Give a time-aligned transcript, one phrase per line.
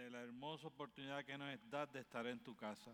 [0.00, 2.90] de la hermosa oportunidad que nos das de estar en tu casa.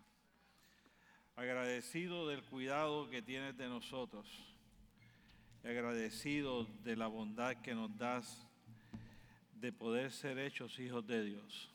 [1.36, 4.26] Agradecido del cuidado que tienes de nosotros.
[5.62, 8.44] Agradecido de la bondad que nos das
[9.54, 11.70] de poder ser hechos hijos de Dios.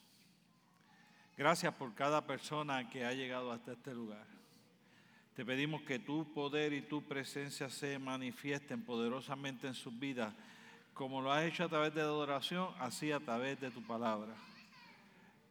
[1.38, 4.28] Gracias por cada persona que ha llegado hasta este lugar.
[5.34, 10.34] Te pedimos que tu poder y tu presencia se manifiesten poderosamente en sus vidas,
[10.94, 14.36] como lo has hecho a través de la adoración, así a través de tu palabra.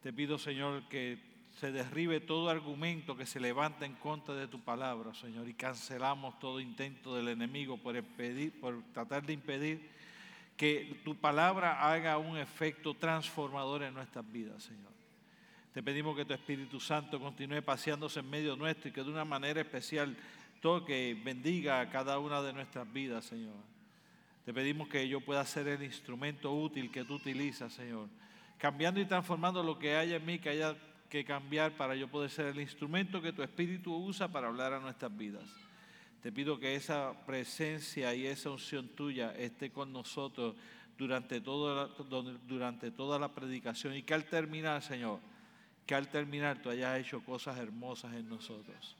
[0.03, 1.19] Te pido, Señor, que
[1.59, 6.39] se derribe todo argumento que se levanta en contra de tu palabra, Señor, y cancelamos
[6.39, 8.03] todo intento del enemigo por,
[8.61, 9.91] por tratar de impedir
[10.57, 14.91] que tu palabra haga un efecto transformador en nuestras vidas, Señor.
[15.75, 19.27] Te pedimos que tu Espíritu Santo continúe paseándose en medio nuestro y que de una
[19.27, 20.17] manera especial
[20.63, 23.55] toque, bendiga a cada una de nuestras vidas, Señor.
[24.47, 28.09] Te pedimos que yo pueda ser el instrumento útil que tú utilizas, Señor
[28.61, 30.77] cambiando y transformando lo que haya en mí que haya
[31.09, 34.79] que cambiar para yo poder ser el instrumento que tu Espíritu usa para hablar a
[34.79, 35.43] nuestras vidas.
[36.23, 40.55] Te pido que esa presencia y esa unción tuya esté con nosotros
[40.97, 41.89] durante, todo,
[42.47, 45.19] durante toda la predicación y que al terminar, Señor,
[45.87, 48.97] que al terminar tú hayas hecho cosas hermosas en nosotros.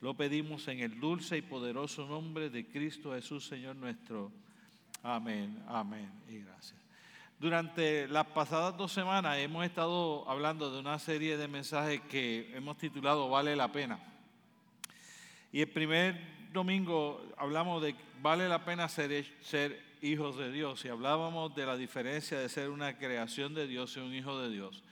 [0.00, 4.30] Lo pedimos en el dulce y poderoso nombre de Cristo Jesús, Señor nuestro.
[5.02, 6.83] Amén, amén y gracias.
[7.38, 12.78] Durante las pasadas dos semanas hemos estado hablando de una serie de mensajes que hemos
[12.78, 13.98] titulado Vale la pena.
[15.52, 16.18] Y el primer
[16.52, 21.76] domingo hablamos de vale la pena ser, ser hijos de Dios y hablábamos de la
[21.76, 24.82] diferencia de ser una creación de Dios y un hijo de Dios.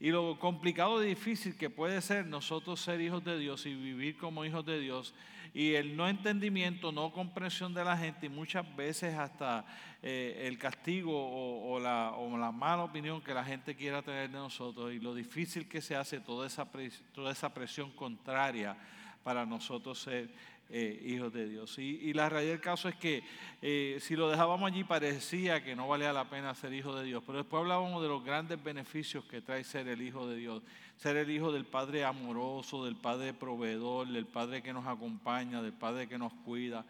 [0.00, 4.16] Y lo complicado y difícil que puede ser nosotros ser hijos de Dios y vivir
[4.16, 5.12] como hijos de Dios.
[5.52, 9.64] Y el no entendimiento, no comprensión de la gente y muchas veces hasta
[10.02, 15.00] eh, el castigo o, la, mala opinión que la gente quiera tener de nosotros y
[15.00, 16.68] lo difícil que se hace toda esa,
[17.12, 18.76] toda esa presión contraria
[19.24, 20.30] para nosotros ser
[20.70, 21.78] eh, hijos de Dios.
[21.78, 23.22] Y, la realidad del caso es que
[23.62, 27.22] eh, si lo dejábamos allí parecía que no valía la pena ser hijo de Dios,
[27.26, 30.62] pero después hablábamos de los grandes beneficios que trae ser el hijo de Dios,
[30.96, 35.72] ser el hijo del Padre amoroso, del Padre proveedor, del Padre que nos acompaña, del
[35.72, 36.84] Padre que nos cuida,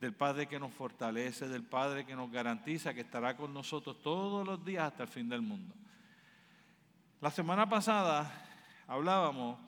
[0.00, 4.46] del Padre que nos fortalece, del Padre que nos garantiza que estará con nosotros todos
[4.46, 5.74] los días hasta el fin del mundo.
[7.20, 8.30] La semana pasada
[8.86, 9.58] hablábamos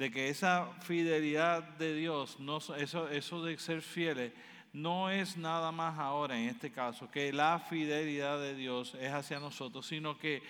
[0.00, 4.32] de que esa fidelidad de Dios, no, eso, eso de ser fieles,
[4.72, 9.38] no es nada más ahora en este caso, que la fidelidad de Dios es hacia
[9.38, 10.42] nosotros, sino que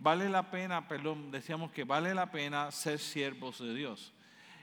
[0.00, 4.12] vale la pena, perdón, decíamos que vale la pena ser siervos de Dios.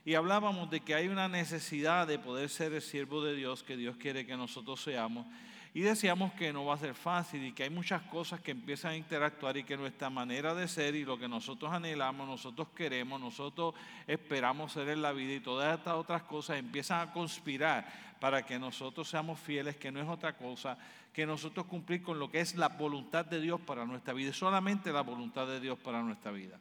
[0.03, 3.77] Y hablábamos de que hay una necesidad de poder ser el siervo de Dios que
[3.77, 5.25] Dios quiere que nosotros seamos.
[5.73, 8.91] Y decíamos que no va a ser fácil y que hay muchas cosas que empiezan
[8.91, 13.19] a interactuar y que nuestra manera de ser y lo que nosotros anhelamos, nosotros queremos,
[13.19, 13.73] nosotros
[14.05, 18.59] esperamos ser en la vida y todas estas otras cosas empiezan a conspirar para que
[18.59, 20.77] nosotros seamos fieles, que no es otra cosa
[21.13, 24.91] que nosotros cumplir con lo que es la voluntad de Dios para nuestra vida, solamente
[24.91, 26.59] la voluntad de Dios para nuestra vida.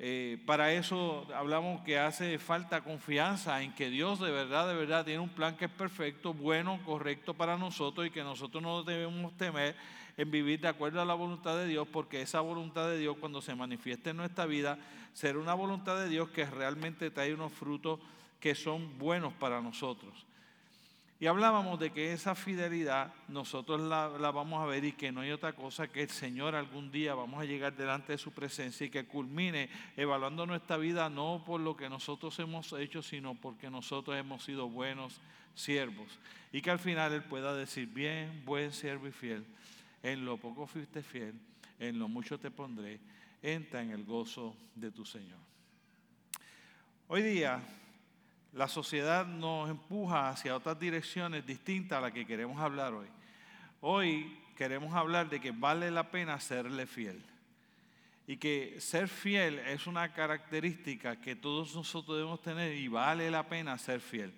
[0.00, 5.04] Eh, para eso hablamos que hace falta confianza en que Dios de verdad, de verdad
[5.04, 9.36] tiene un plan que es perfecto, bueno, correcto para nosotros y que nosotros no debemos
[9.36, 9.74] temer
[10.16, 13.42] en vivir de acuerdo a la voluntad de Dios, porque esa voluntad de Dios cuando
[13.42, 14.78] se manifieste en nuestra vida
[15.12, 17.98] será una voluntad de Dios que realmente trae unos frutos
[18.38, 20.27] que son buenos para nosotros.
[21.20, 25.32] Y hablábamos de que esa fidelidad nosotros la, vamos a ver y que no hay
[25.32, 28.90] otra cosa que el Señor algún día vamos a llegar delante de su presencia y
[28.90, 34.16] que culmine evaluando nuestra vida no por lo que nosotros hemos hecho, sino porque nosotros
[34.16, 35.20] hemos sido buenos
[35.56, 36.20] siervos.
[36.52, 39.44] Y que al final Él pueda decir, bien, buen siervo y fiel,
[40.04, 41.34] en lo poco fuiste fiel,
[41.80, 43.00] en lo mucho te pondré,
[43.42, 45.40] entra en el gozo de tu Señor.
[47.08, 47.60] Hoy día
[48.52, 53.06] la sociedad nos empuja hacia otras direcciones distintas a las que queremos hablar hoy.
[53.80, 57.22] Hoy queremos hablar de que vale la pena serle fiel.
[58.26, 63.48] Y que ser fiel es una característica que todos nosotros debemos tener y vale la
[63.48, 64.32] pena ser fiel.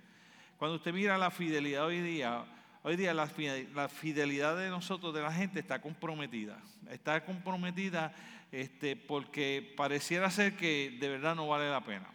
[0.58, 2.44] Cuando usted mira la fidelidad hoy día,
[2.82, 6.58] hoy día la, fidelidad de nosotros, de la gente, está comprometida.
[6.90, 8.12] Está comprometida
[8.52, 12.08] este, porque pareciera ser que de verdad no vale la pena.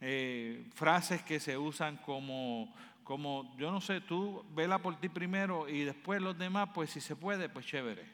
[0.00, 5.68] Eh, frases que se usan como, como, yo no sé, tú vela por ti primero
[5.68, 8.04] y después los demás, pues si se puede, pues chévere.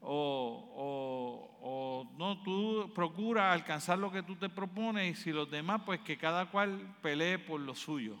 [0.00, 5.82] O, o, no, tú procura alcanzar lo que tú te propones y si los demás,
[5.86, 8.16] pues que cada cual pelee por lo suyo.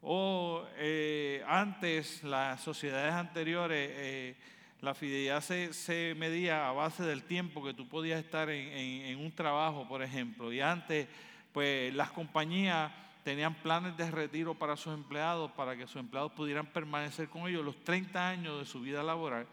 [0.00, 4.36] O eh, antes, las sociedades anteriores, eh,
[4.80, 9.88] la fidelidad se, medía a base del tiempo que tú podías estar en, un trabajo,
[9.88, 10.52] por ejemplo.
[10.52, 11.08] Y antes,
[11.52, 12.92] pues las compañías
[13.24, 17.64] tenían planes de retiro para sus empleados, para que sus empleados pudieran permanecer con ellos
[17.64, 19.46] los 30 años de su vida laboral.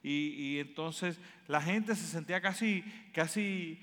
[0.00, 3.80] Y, entonces la gente se sentía casi, casi,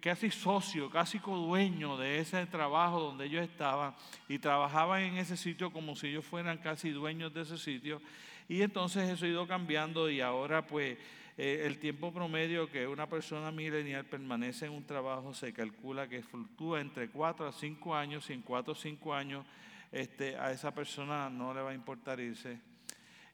[0.00, 3.94] casi socio, casi codueño de ese trabajo donde ellos estaban
[4.26, 8.00] y trabajaban en ese sitio como si ellos fueran casi dueños de ese sitio.
[8.50, 10.98] Y entonces eso ha ido cambiando y ahora pues
[11.38, 16.24] eh, el tiempo promedio que una persona milenial permanece en un trabajo se calcula que
[16.24, 19.46] fluctúa entre 4 a 5 años y en 4 o 5 años
[19.92, 22.58] este, a esa persona no le va a importar irse.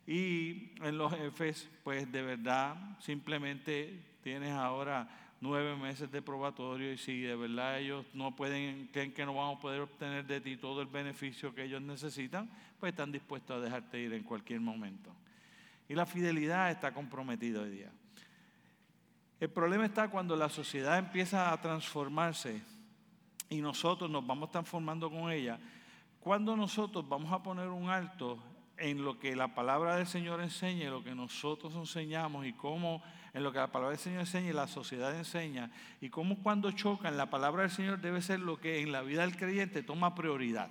[0.07, 6.99] Y en los jefes, pues de verdad, simplemente tienes ahora nueve meses de probatorio y
[6.99, 10.57] si de verdad ellos no pueden, creen que no van a poder obtener de ti
[10.57, 12.51] todo el beneficio que ellos necesitan,
[12.81, 15.11] pues están dispuestos a dejarte ir en cualquier momento.
[15.89, 17.93] Y la fidelidad está comprometida hoy día.
[19.39, 22.63] El problema está cuando la sociedad empieza a transformarse
[23.51, 25.59] y nosotros nos vamos transformando con ella.
[26.21, 28.43] Cuando nosotros vamos a poner un alto
[28.79, 33.03] en lo que la palabra del Señor enseña, lo que nosotros enseñamos y cómo
[33.37, 36.71] en lo que la palabra del Señor enseña y la sociedad enseña, y cómo cuando
[36.71, 40.15] chocan la palabra del Señor debe ser lo que en la vida del creyente toma
[40.15, 40.71] prioridad.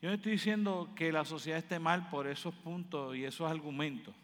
[0.00, 4.14] Yo no estoy diciendo que la sociedad esté mal por esos puntos y esos argumentos.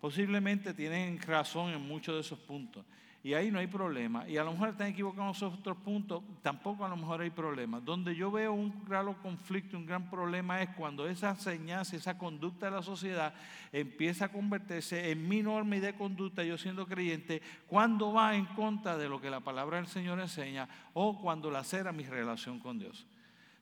[0.00, 2.84] Posiblemente tienen razón en muchos de esos puntos.
[3.22, 4.28] Y ahí no hay problema.
[4.28, 7.80] Y a lo mejor están equivocados en otros puntos, tampoco a lo mejor hay problema.
[7.80, 12.66] Donde yo veo un gran conflicto, un gran problema es cuando esa señal, esa conducta
[12.66, 13.34] de la sociedad
[13.72, 18.46] empieza a convertirse en mi norma y de conducta, yo siendo creyente, cuando va en
[18.46, 22.60] contra de lo que la palabra del Señor enseña o cuando la cera mi relación
[22.60, 23.06] con Dios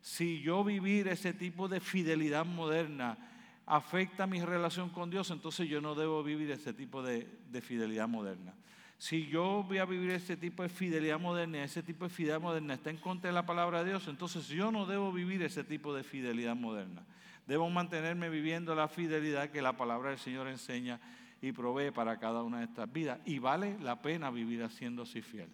[0.06, 3.19] si yo vivir ese tipo de fidelidad moderna
[3.67, 7.26] afecta mi relación con Dios, entonces yo no debo vivir ese tipo de,
[7.61, 8.55] fidelidad moderna.
[8.99, 12.75] Si yo voy a vivir ese tipo de fidelidad moderna, ese tipo de fidelidad moderna
[12.75, 15.95] está en contra de la palabra de Dios, entonces yo no debo vivir ese tipo
[15.95, 17.05] de fidelidad moderna.
[17.47, 20.99] Debo mantenerme viviendo la fidelidad que la palabra del Señor enseña
[21.43, 23.21] y provee para cada una de estas vidas.
[23.25, 25.49] Y vale la pena vivir haciendo así fiel.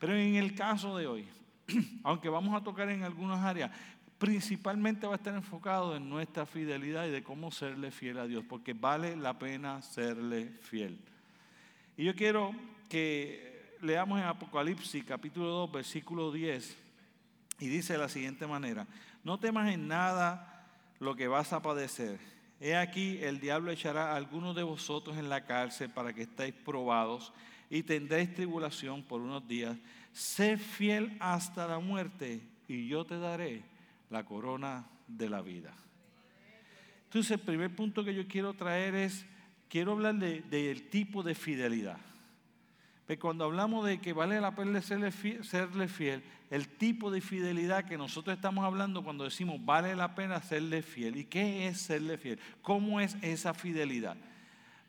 [0.00, 1.28] Pero en el caso de hoy,
[2.02, 3.70] aunque vamos a tocar en algunas áreas,
[4.18, 8.44] principalmente va a estar enfocado en nuestra fidelidad y de cómo serle fiel a Dios,
[8.48, 10.98] porque vale la pena serle fiel.
[11.98, 12.54] Y yo quiero
[12.88, 16.76] que leamos en Apocalipsis capítulo 2, versículo 10,
[17.58, 18.86] y dice de la siguiente manera,
[19.24, 20.64] no temas en nada
[21.00, 22.20] lo que vas a padecer.
[22.60, 26.54] He aquí, el diablo echará a algunos de vosotros en la cárcel para que estéis
[26.54, 27.32] probados
[27.68, 29.76] y tendréis tribulación por unos días
[30.12, 33.64] sé fiel hasta la muerte y yo te daré
[34.08, 35.74] la corona de la vida.
[37.06, 39.26] Entonces el primer punto que yo quiero traer es,
[39.68, 41.98] quiero hablar del tipo de fidelidad.
[43.06, 47.20] Pero cuando hablamos de que vale la pena serle fiel, serle fiel, el tipo de
[47.20, 51.16] fidelidad que nosotros estamos hablando cuando decimos vale la pena serle fiel.
[51.16, 52.38] ¿Y qué es serle fiel?
[52.60, 54.16] ¿Cómo es esa fidelidad?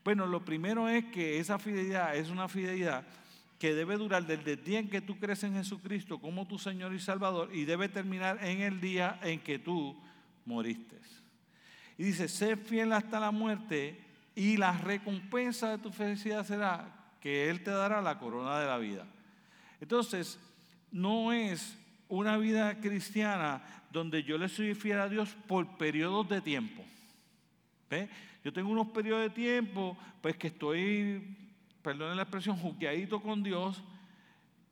[0.04, 3.06] Bueno, lo primero es que esa fidelidad es una fidelidad
[3.58, 6.94] que debe durar desde el día en que tú crees en Jesucristo como tu Señor
[6.94, 9.98] y Salvador y debe terminar en el día en que tú
[10.46, 10.98] moriste.
[11.98, 14.09] Y dice, sé fiel hasta la muerte
[14.40, 16.88] y la recompensa de tu felicidad será
[17.20, 19.06] que Él te dará la corona de la vida.
[19.82, 20.40] Entonces,
[20.94, 21.78] no es
[22.08, 26.86] una vida cristiana donde yo le soy fiel a Dios por periodos de tiempo.
[28.42, 31.36] Yo tengo unos periodos de tiempo, pues que estoy
[31.82, 33.84] perdone la expresión, juqueadito con Dios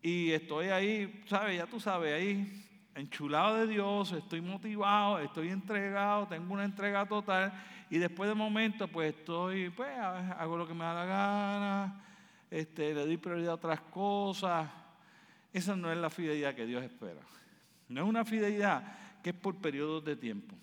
[0.02, 1.58] y estoy ahí, ¿sabes?
[1.58, 7.52] Ya tú sabes, ahí enchulado de Dios, estoy motivado, estoy entregado, tengo una entrega total
[7.90, 12.06] y después de momento pues estoy, pues hago lo que me da la gana,
[12.50, 14.70] este, le doy prioridad a otras cosas.
[15.54, 17.22] Esa no es la fidelidad que Dios espera.
[17.90, 20.56] No es una fidelidad que es por periodos de tiempo.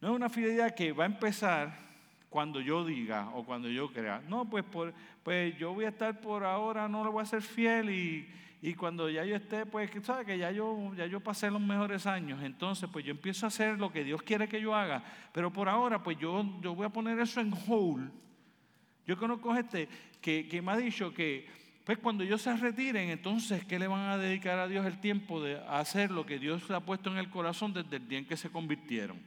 [0.00, 1.90] No es una fidelidad que va a empezar
[2.30, 4.22] cuando yo diga o cuando yo crea.
[4.28, 7.42] No, pues, por, pues yo voy a estar por ahora, no le voy a ser
[7.42, 8.28] fiel y,
[8.62, 10.26] y cuando ya yo esté, pues, ¿sabes?
[10.26, 12.42] Que ya yo, ya yo pasé los mejores años.
[12.42, 15.02] Entonces, pues yo empiezo a hacer lo que Dios quiere que yo haga.
[15.32, 18.10] Pero por ahora, pues yo, yo voy a poner eso en hold.
[19.06, 19.88] Yo conozco gente
[20.20, 21.48] que, que me ha dicho que,
[21.84, 25.42] pues cuando ellos se retiren, entonces, ¿qué le van a dedicar a Dios el tiempo
[25.42, 28.26] de hacer lo que Dios le ha puesto en el corazón desde el día en
[28.26, 29.18] que se convirtieron?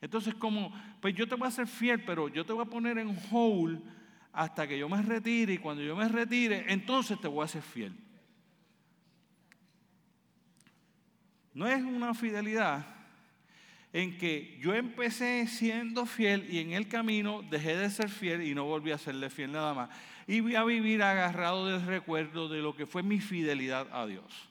[0.00, 2.98] Entonces, como, pues yo te voy a ser fiel, pero yo te voy a poner
[2.98, 3.80] en hold
[4.32, 7.62] hasta que yo me retire y cuando yo me retire, entonces te voy a ser
[7.62, 7.94] fiel.
[11.52, 12.86] No es una fidelidad
[13.92, 18.54] en que yo empecé siendo fiel y en el camino dejé de ser fiel y
[18.54, 19.90] no volví a serle fiel nada más.
[20.26, 24.50] Y voy a vivir agarrado del recuerdo de lo que fue mi fidelidad a Dios.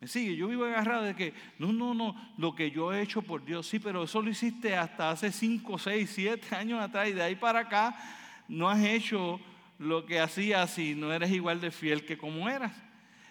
[0.00, 0.34] ¿Me sigue?
[0.34, 3.66] Yo vivo agarrado de que, no, no, no, lo que yo he hecho por Dios,
[3.66, 7.36] sí, pero eso lo hiciste hasta hace 5, 6, 7 años atrás y de ahí
[7.36, 7.94] para acá
[8.48, 9.38] no has hecho
[9.78, 12.72] lo que hacías y no eres igual de fiel que como eras.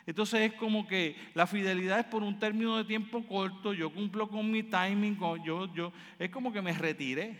[0.09, 4.27] Entonces es como que la fidelidad es por un término de tiempo corto, yo cumplo
[4.27, 7.39] con mi timing, yo, yo, es como que me retiré.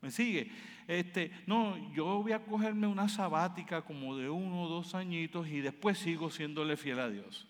[0.00, 0.50] ¿Me sigue?
[0.86, 5.60] Este, no, yo voy a cogerme una sabática como de uno o dos añitos y
[5.60, 7.46] después sigo siéndole fiel a Dios.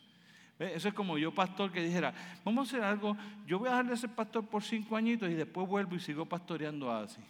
[0.58, 2.12] Eso es como yo, pastor, que dijera,
[2.44, 5.34] vamos a hacer algo, yo voy a dejar de ser pastor por cinco añitos y
[5.34, 7.20] después vuelvo y sigo pastoreando así.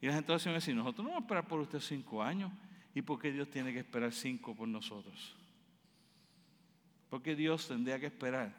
[0.00, 2.52] Y la gente va a nosotros no vamos a esperar por usted cinco años.
[2.94, 5.41] ¿Y por qué Dios tiene que esperar cinco por nosotros?
[7.12, 8.54] ¿Por qué Dios tendría que esperar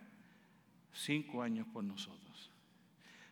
[0.91, 2.51] cinco años por nosotros?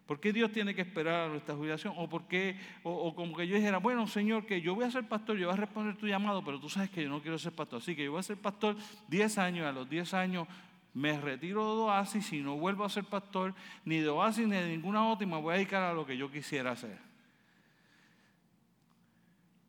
[0.08, 1.94] ¿Por qué Dios tiene que esperar nuestra jubilación?
[1.96, 5.08] O, por qué, o, como que yo dijera, bueno, Señor, que yo voy a ser
[5.08, 7.52] pastor, yo voy a responder tu llamado, pero tú sabes que yo no quiero ser
[7.52, 7.84] pastor.
[7.84, 8.76] Así que yo voy a ser pastor
[9.10, 10.48] 10 años, a los 10 años
[10.96, 13.54] me retiro de Oasis y no vuelvo a ser pastor
[13.86, 16.18] ni de Oasis ni de ninguna otra y me voy a dedicar a lo que
[16.18, 16.98] yo quisiera hacer.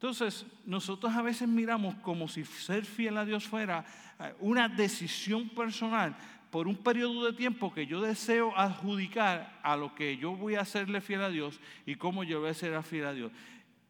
[0.03, 3.85] Entonces, nosotros a veces miramos como si ser fiel a Dios fuera
[4.19, 6.17] eh, una decisión personal
[6.51, 10.63] por un periodo de tiempo que yo deseo adjudicar a lo que yo voy a
[10.63, 13.31] hacerle fiel a Dios y cómo yo voy a ser fiel a Dios.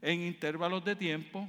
[0.03, 1.49] En intervalos de tiempo,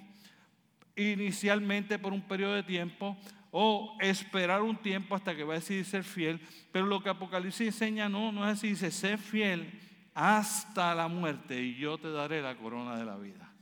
[0.95, 3.17] inicialmente por un periodo de tiempo,
[3.51, 6.39] o esperar un tiempo hasta que va a decidir ser fiel.
[6.71, 9.77] Pero lo que Apocalipsis enseña no, no es así, dice, sé fiel
[10.13, 13.52] hasta la muerte y yo te daré la corona de la vida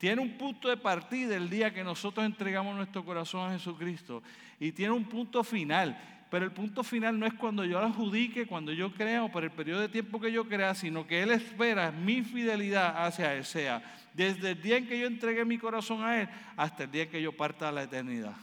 [0.00, 4.22] tiene un punto de partida el día que nosotros entregamos nuestro corazón a Jesucristo
[4.58, 5.94] y tiene un punto final.
[6.30, 9.50] Pero el punto final no es cuando yo adjudique, cuando yo crea o por el
[9.50, 13.82] periodo de tiempo que yo crea, sino que Él espera mi fidelidad hacia Él, sea
[14.14, 17.10] desde el día en que yo entregué mi corazón a Él hasta el día en
[17.10, 18.36] que yo parta a la eternidad.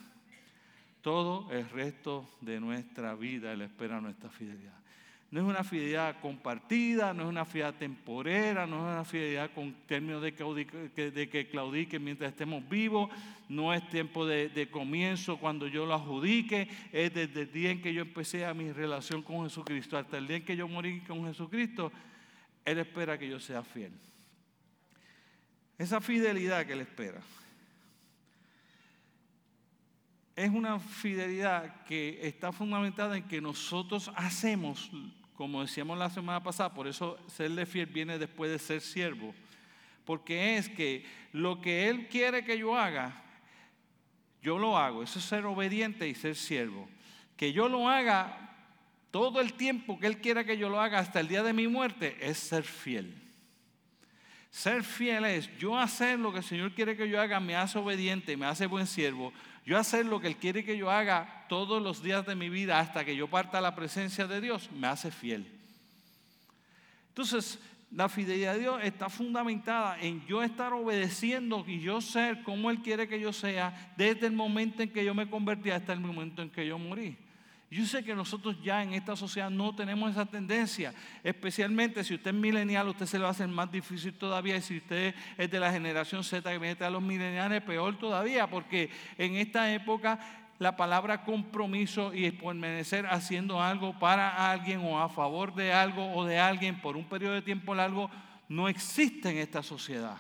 [1.01, 4.77] Todo el resto de nuestra vida Él espera nuestra fidelidad.
[5.29, 9.73] No es una fidelidad compartida, no es una fidelidad temporera, no es una fidelidad con
[9.85, 13.09] términos de, que claudique mientras estemos vivos,
[13.49, 17.93] no es tiempo de, comienzo cuando yo lo adjudique, es desde el día en que
[17.93, 21.25] yo empecé a mi relación con Jesucristo hasta el día en que yo morí con
[21.25, 21.91] Jesucristo,
[22.63, 23.91] Él espera que yo sea fiel.
[25.77, 27.21] Esa fidelidad que Él espera
[30.37, 34.89] es una fidelidad que está fundamentada en que nosotros hacemos
[35.37, 39.35] como decíamos la semana pasada, por eso serle fiel viene después de ser siervo,
[40.03, 43.21] porque es que lo que Él quiere que yo haga,
[44.41, 46.89] yo lo hago, eso es ser obediente y ser siervo.
[47.35, 48.55] Que yo lo haga
[49.11, 51.67] todo el tiempo que Él quiera que yo lo haga hasta el día de mi
[51.67, 53.13] muerte, es ser fiel.
[54.49, 57.77] Ser fiel es yo hacer lo que el Señor quiere que yo haga, me hace
[57.77, 59.31] obediente, me hace buen siervo.
[59.67, 62.79] Yo hacer lo que Él quiere que yo haga todos los días de mi vida
[62.79, 65.45] hasta que yo parta la presencia de Dios, me hace fiel.
[67.09, 67.59] Entonces,
[67.91, 72.81] la fidelidad de Dios está fundamentada en yo estar obedeciendo y yo ser como Él
[72.81, 76.41] quiere que yo sea desde el momento en que yo me convertí hasta el momento
[76.41, 77.17] en que yo morí.
[77.69, 82.31] Yo sé que nosotros ya en esta sociedad no tenemos esa tendencia, especialmente si usted
[82.31, 85.71] es milenial, usted se lo hacer más difícil todavía, y si usted es de la
[85.71, 90.17] generación Z que viene a los mileniales, peor todavía, porque en esta época
[90.59, 96.25] la palabra compromiso y permanecer haciendo algo para alguien o a favor de algo o
[96.25, 98.09] de alguien por un periodo de tiempo largo
[98.47, 100.17] no existe en esta sociedad.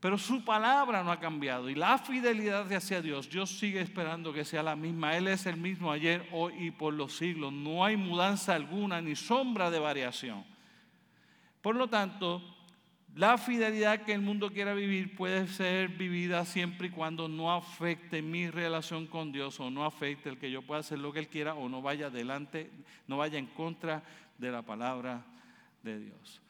[0.00, 4.44] Pero su palabra no ha cambiado y la fidelidad hacia Dios, Dios sigue esperando que
[4.44, 5.16] sea la misma.
[5.16, 7.52] Él es el mismo ayer, hoy y por los siglos.
[7.52, 10.44] No hay mudanza alguna ni sombra de variación.
[11.62, 12.42] Por lo tanto,
[13.16, 18.20] la fidelidad que el mundo quiera vivir puede ser vivida siempre y cuando no afecte
[18.20, 21.28] mi relación con Dios o no afecte el que yo pueda hacer lo que Él
[21.28, 22.70] quiera o no vaya adelante,
[23.08, 24.02] no vaya en contra
[24.36, 25.24] de la palabra
[25.82, 26.42] de Dios.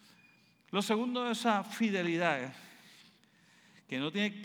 [0.73, 2.53] Lo segundo de esa fidelidad
[3.89, 4.43] que no tiene,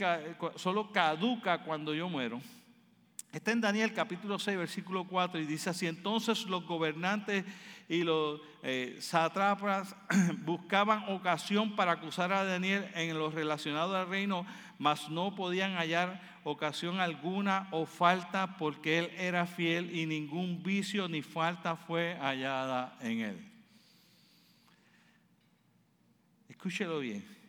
[0.56, 2.42] solo caduca cuando yo muero.
[3.32, 7.46] Está en Daniel capítulo 6, versículo 4 y dice así, entonces los gobernantes
[7.88, 9.96] y los eh, satrapas
[10.46, 14.46] buscaban ocasión para acusar a Daniel en lo relacionado al reino,
[14.78, 21.08] mas no podían hallar ocasión alguna o falta porque él era fiel y ningún vicio
[21.08, 23.52] ni falta fue hallada en él.
[26.50, 27.41] Escúchelo bien.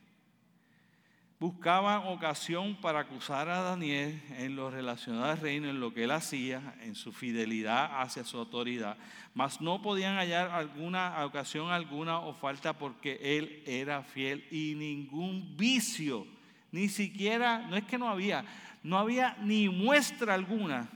[1.42, 6.12] Buscaban ocasión para acusar a Daniel en lo relacionado al reino, en lo que él
[6.12, 8.96] hacía, en su fidelidad hacia su autoridad,
[9.34, 15.56] mas no podían hallar alguna ocasión alguna o falta porque él era fiel y ningún
[15.56, 16.28] vicio,
[16.70, 18.44] ni siquiera, no es que no había,
[18.84, 20.88] no había ni muestra alguna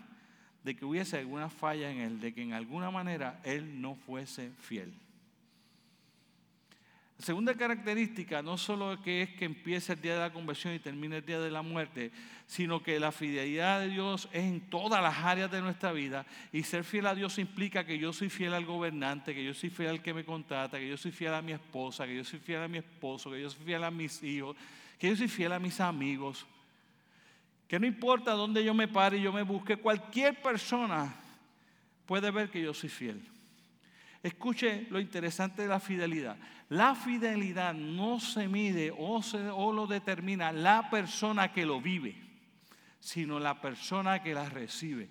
[0.62, 4.52] de que hubiese alguna falla en él, de que en alguna manera él no fuese
[4.60, 4.94] fiel.
[7.18, 10.78] La segunda característica no solo que es que empiece el día de la conversión y
[10.78, 12.12] termine el día de la muerte,
[12.46, 16.62] sino que la fidelidad de Dios es en todas las áreas de nuestra vida y
[16.62, 19.88] ser fiel a Dios implica que yo soy fiel al gobernante, que yo soy fiel
[19.88, 22.62] al que me contrata, que yo soy fiel a mi esposa, que yo soy fiel
[22.62, 24.54] a mi esposo, que yo soy fiel a mis hijos,
[24.98, 26.46] que yo soy fiel a mis amigos,
[27.66, 31.14] que no importa dónde yo me pare y yo me busque, cualquier persona
[32.04, 33.35] puede ver que yo soy fiel.
[34.22, 36.36] Escuche lo interesante de la fidelidad.
[36.68, 39.20] La fidelidad no se mide o,
[39.54, 42.16] o, lo determina la persona que lo vive,
[42.98, 45.08] sino la persona que la recibe.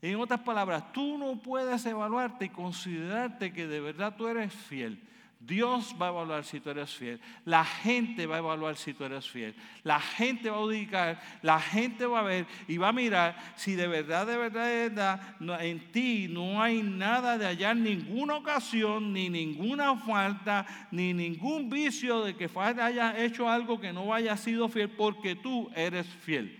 [0.00, 5.02] En otras palabras, tú no puedes evaluarte y considerarte que de verdad tú eres fiel
[5.40, 7.20] Dios va a evaluar si tú eres fiel.
[7.44, 9.54] La gente va a evaluar si tú eres fiel.
[9.84, 13.76] La gente va a ubicar, la gente va a ver y va a mirar si
[13.76, 19.12] de verdad, de verdad, de verdad, en ti no hay nada de hallar ninguna ocasión,
[19.12, 24.68] ni ninguna falta, ni ningún vicio de que haya hecho algo que no haya sido
[24.68, 26.58] fiel, porque tú eres fiel.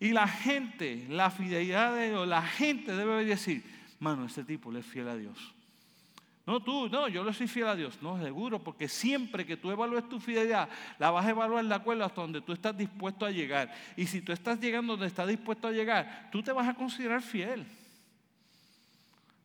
[0.00, 3.62] Y la gente, la fidelidad de Dios, la gente debe decir,
[4.00, 5.54] mano, este tipo le es fiel a Dios.
[6.50, 8.02] No, tú, no, yo le soy fiel a Dios.
[8.02, 12.04] No, seguro, porque siempre que tú evalúes tu fidelidad, la vas a evaluar de acuerdo
[12.04, 13.72] hasta donde tú estás dispuesto a llegar.
[13.96, 17.22] Y si tú estás llegando donde estás dispuesto a llegar, tú te vas a considerar
[17.22, 17.64] fiel.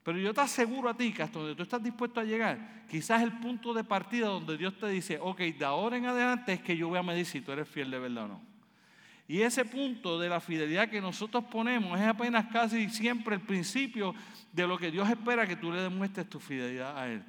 [0.02, 3.22] Pero yo te aseguro a ti que hasta donde tú estás dispuesto a llegar, quizás
[3.22, 6.76] el punto de partida donde Dios te dice, ok, de ahora en adelante es que
[6.76, 8.55] yo voy a medir si tú eres fiel de verdad o no.
[9.28, 14.14] Y ese punto de la fidelidad que nosotros ponemos es apenas casi siempre el principio
[14.52, 17.24] de lo que Dios espera que tú le demuestres tu fidelidad a Él.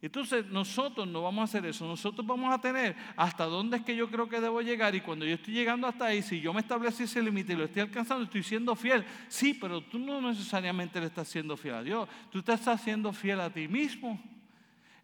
[0.00, 3.94] Entonces nosotros no vamos a hacer eso, nosotros vamos a tener hasta dónde es que
[3.94, 6.60] yo creo que debo llegar y cuando yo estoy llegando hasta ahí, si yo me
[6.60, 9.04] establecí ese límite y lo estoy alcanzando, estoy siendo fiel.
[9.28, 13.12] Sí, pero tú no necesariamente le estás siendo fiel a Dios, tú te estás siendo
[13.12, 14.20] fiel a ti mismo.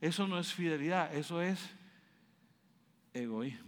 [0.01, 1.61] Eso no es fidelidad, eso es
[3.15, 3.68] egoísmo.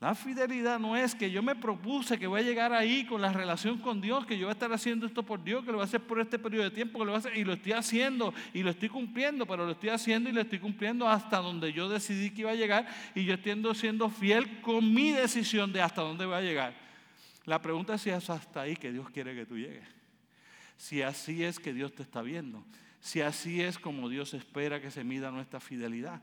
[0.00, 3.32] La fidelidad no es que yo me propuse que voy a llegar ahí con la
[3.32, 5.82] relación con Dios, que yo voy a estar haciendo esto por Dios, que lo voy
[5.82, 7.72] a hacer por este periodo de tiempo, que lo voy a hacer, y lo estoy
[7.72, 11.72] haciendo y lo estoy cumpliendo, pero lo estoy haciendo y lo estoy cumpliendo hasta donde
[11.72, 15.82] yo decidí que iba a llegar y yo estoy siendo fiel con mi decisión de
[15.82, 16.74] hasta dónde voy a llegar.
[17.44, 19.88] La pregunta es si es hasta ahí que Dios quiere que tú llegues.
[20.76, 22.64] Si así es que Dios te está viendo.
[23.00, 26.22] Si así es como Dios espera que se mida nuestra fidelidad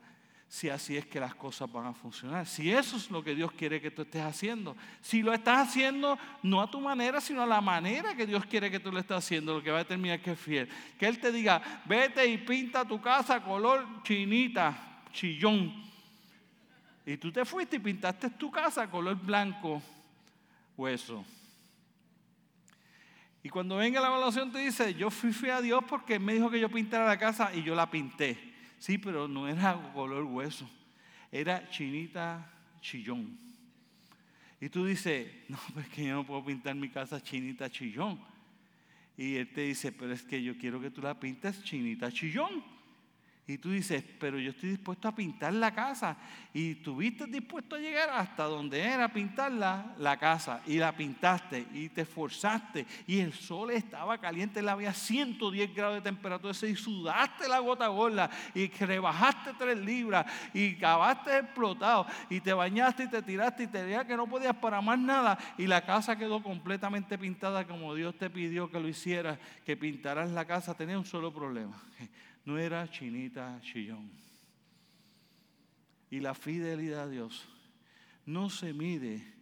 [0.55, 2.47] si así es que las cosas van a funcionar.
[2.47, 4.73] Si eso es lo que Dios quiere que tú estés haciendo.
[5.01, 8.71] Si lo estás haciendo no a tu manera, sino a la manera que Dios quiere
[8.71, 10.69] que tú lo estés haciendo, lo que va a determinar que es fiel.
[10.97, 15.73] Que Él te diga, vete y pinta tu casa color chinita, chillón.
[17.05, 19.81] Y tú te fuiste y pintaste tu casa color blanco,
[20.77, 21.25] hueso.
[23.43, 26.49] Y cuando venga la evaluación te dice, yo fui fiel a Dios porque me dijo
[26.49, 28.54] que yo pintara la casa y yo la pinté.
[28.79, 30.69] Sí, pero no era color hueso,
[31.31, 33.37] era chinita chillón.
[34.59, 38.19] Y tú dices, no, pues que yo no puedo pintar mi casa chinita chillón.
[39.17, 42.63] Y él te dice, pero es que yo quiero que tú la pintes chinita chillón.
[43.47, 46.17] Y tú dices, pero yo estoy dispuesto a pintar la casa.
[46.51, 50.61] Y estuviste dispuesto a llegar hasta donde era pintar la, casa.
[50.65, 52.87] Y la pintaste y te esforzaste.
[53.05, 56.55] Y el sol estaba caliente, le había 110 grados de temperatura.
[56.67, 58.31] Y sudaste la gota gorda.
[58.55, 60.25] Y rebajaste tres libras.
[60.51, 62.07] Y acabaste explotado.
[62.31, 63.63] Y te bañaste y te tiraste.
[63.63, 65.37] Y te decía que no podías para más nada.
[65.59, 69.37] Y la casa quedó completamente pintada como Dios te pidió que lo hicieras.
[69.63, 70.73] Que pintaras la casa.
[70.73, 71.79] Tenía un solo problema
[72.45, 74.09] no era chinita chillón.
[76.09, 77.47] Y la fidelidad a Dios
[78.25, 79.35] no se mide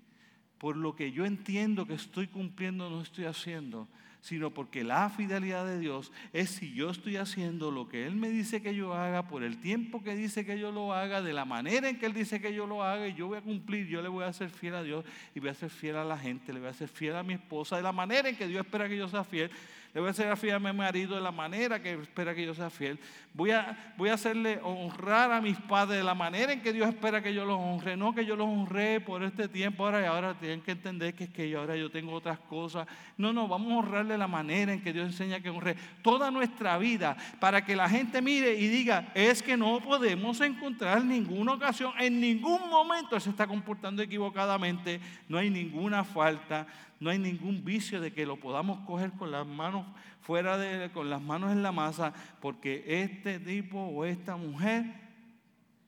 [0.57, 3.89] por lo que yo entiendo que estoy cumpliendo o no estoy haciendo,
[4.21, 8.29] sino porque la fidelidad de Dios es si yo estoy haciendo lo que Él me
[8.29, 11.43] dice que yo haga, por el tiempo que dice que yo lo haga, de la
[11.43, 14.01] manera en que Él dice que yo lo haga, y yo voy a cumplir, yo
[14.01, 15.03] le voy a ser fiel a Dios
[15.35, 17.33] y voy a ser fiel a la gente, le voy a ser fiel a mi
[17.33, 19.51] esposa, de la manera en que Dios espera que yo sea fiel,
[19.93, 22.55] Le voy a ser fiel a mi marido de la manera que espera que yo
[22.55, 22.99] sea fiel.
[23.31, 26.87] Voy a, voy a hacerle honrar a mis padres de la manera en que Dios
[26.89, 27.95] espera que yo los honre.
[27.95, 31.25] No que yo los honré por este tiempo ahora y ahora tienen que entender que
[31.25, 32.87] es que yo ahora yo tengo otras cosas.
[33.17, 36.75] No, no, vamos a honrarle la manera en que Dios enseña que honre toda nuestra
[36.79, 41.93] vida para que la gente mire y diga, es que no podemos encontrar ninguna ocasión,
[41.99, 46.65] en ningún momento se está comportando equivocadamente, no hay ninguna falta,
[47.03, 49.85] no hay ningún vicio de que lo podamos coger con las manos
[50.21, 54.85] fuera de, con las manos en la masa, porque este tipo o esta mujer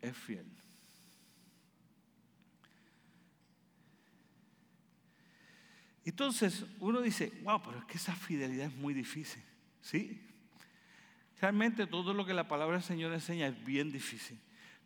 [0.01, 0.45] es fiel.
[6.03, 9.41] Entonces uno dice, wow, pero es que esa fidelidad es muy difícil.
[9.81, 10.21] ¿Sí?
[11.39, 14.37] Realmente todo lo que la palabra del Señor enseña es bien difícil.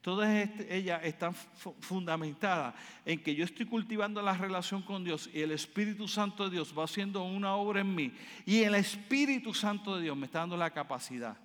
[0.01, 2.73] Todas este, ellas están fundamentadas
[3.05, 6.73] en que yo estoy cultivando la relación con Dios y el Espíritu Santo de Dios
[6.77, 8.13] va haciendo una obra en mí.
[8.45, 11.35] Y el Espíritu Santo de Dios me está dando la capacidad,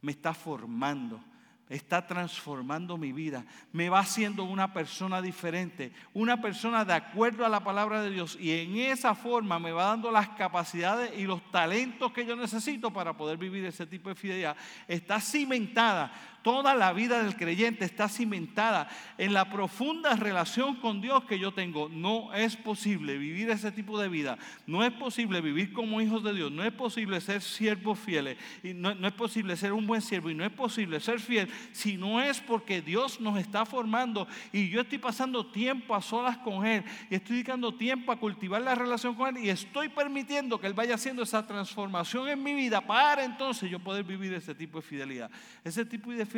[0.00, 1.20] me está formando,
[1.68, 7.48] está transformando mi vida, me va haciendo una persona diferente, una persona de acuerdo a
[7.48, 11.42] la palabra de Dios y en esa forma me va dando las capacidades y los
[11.50, 14.56] talentos que yo necesito para poder vivir ese tipo de fidelidad.
[14.86, 16.12] Está cimentada
[16.46, 21.52] Toda la vida del creyente está cimentada en la profunda relación con Dios que yo
[21.52, 21.88] tengo.
[21.88, 24.38] No es posible vivir ese tipo de vida.
[24.64, 26.52] No es posible vivir como hijos de Dios.
[26.52, 28.38] No es posible ser siervos fieles.
[28.62, 30.30] Y no, no es posible ser un buen siervo.
[30.30, 34.28] Y no es posible ser fiel si no es porque Dios nos está formando.
[34.52, 36.84] Y yo estoy pasando tiempo a solas con Él.
[37.10, 39.46] Y estoy dedicando tiempo a cultivar la relación con Él.
[39.46, 43.80] Y estoy permitiendo que Él vaya haciendo esa transformación en mi vida para entonces yo
[43.80, 45.28] poder vivir ese tipo de fidelidad.
[45.64, 46.35] Ese tipo de fidelidad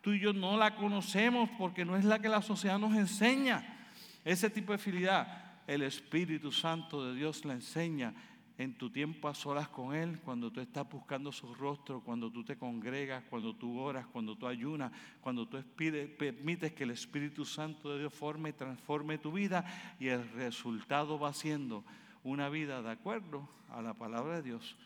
[0.00, 3.90] tú y yo no la conocemos porque no es la que la sociedad nos enseña.
[4.24, 8.14] Ese tipo de fidelidad, el Espíritu Santo de Dios la enseña
[8.58, 12.44] en tu tiempo a solas con Él, cuando tú estás buscando su rostro, cuando tú
[12.44, 14.90] te congregas, cuando tú oras, cuando tú ayunas,
[15.20, 19.64] cuando tú permites que el Espíritu Santo de Dios forme y transforme tu vida
[20.00, 21.84] y el resultado va siendo
[22.24, 24.76] una vida de acuerdo a la palabra de Dios,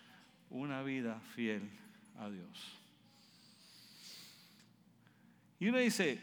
[0.50, 1.70] una vida fiel
[2.18, 2.81] a Dios.
[5.62, 6.18] Y uno dice,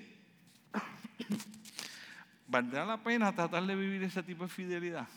[2.45, 5.07] ¿valdrá la pena tratar de vivir ese tipo de fidelidad?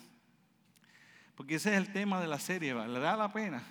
[1.35, 3.65] Porque ese es el tema de la serie, ¿valdrá la pena?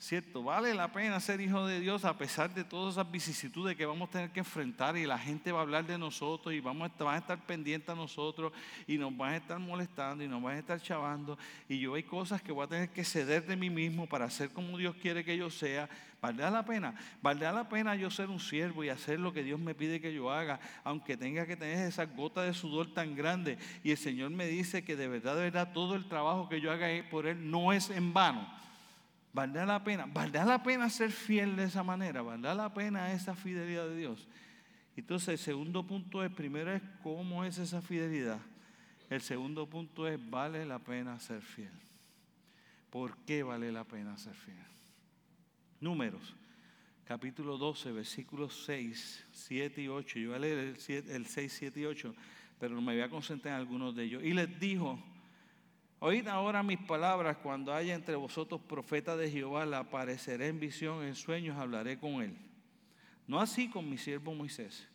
[0.00, 0.44] ¿Cierto?
[0.44, 4.08] Vale la pena ser hijo de Dios a pesar de todas esas vicisitudes que vamos
[4.08, 7.02] a tener que enfrentar y la gente va a hablar de nosotros y vamos a,
[7.02, 8.52] van a estar pendientes a nosotros
[8.86, 11.36] y nos van a estar molestando y nos van a estar chavando
[11.68, 14.50] y yo hay cosas que voy a tener que ceder de mí mismo para ser
[14.50, 15.88] como Dios quiere que yo sea.
[16.20, 16.94] ¿Valdrá la pena?
[17.20, 20.14] ¿Valdrá la pena yo ser un siervo y hacer lo que Dios me pide que
[20.14, 23.58] yo haga, aunque tenga que tener esa gota de sudor tan grande?
[23.82, 26.70] Y el Señor me dice que de verdad, de verdad, todo el trabajo que yo
[26.70, 28.58] haga por Él no es en vano.
[29.32, 30.06] ¿Valdrá la pena?
[30.06, 32.22] ¿Valdrá la pena ser fiel de esa manera?
[32.22, 34.28] ¿Valdrá la pena esa fidelidad de Dios?
[34.96, 38.40] Entonces, el segundo punto es, primero es cómo es esa fidelidad.
[39.08, 41.70] El segundo punto es, ¿vale la pena ser fiel?
[42.90, 44.56] ¿Por qué vale la pena ser fiel?
[45.80, 46.34] Números,
[47.04, 50.18] capítulo 12, versículos 6, 7 y 8.
[50.18, 52.14] Yo voy a leer el, el 6, 7 y 8,
[52.58, 54.24] pero me voy a concentrar en algunos de ellos.
[54.24, 54.98] Y les dijo,
[56.00, 61.02] Oíd ahora mis palabras, cuando haya entre vosotros profeta de Jehová, le apareceré en visión,
[61.02, 62.36] en sueños, hablaré con él.
[63.26, 64.88] No así con mi siervo Moisés,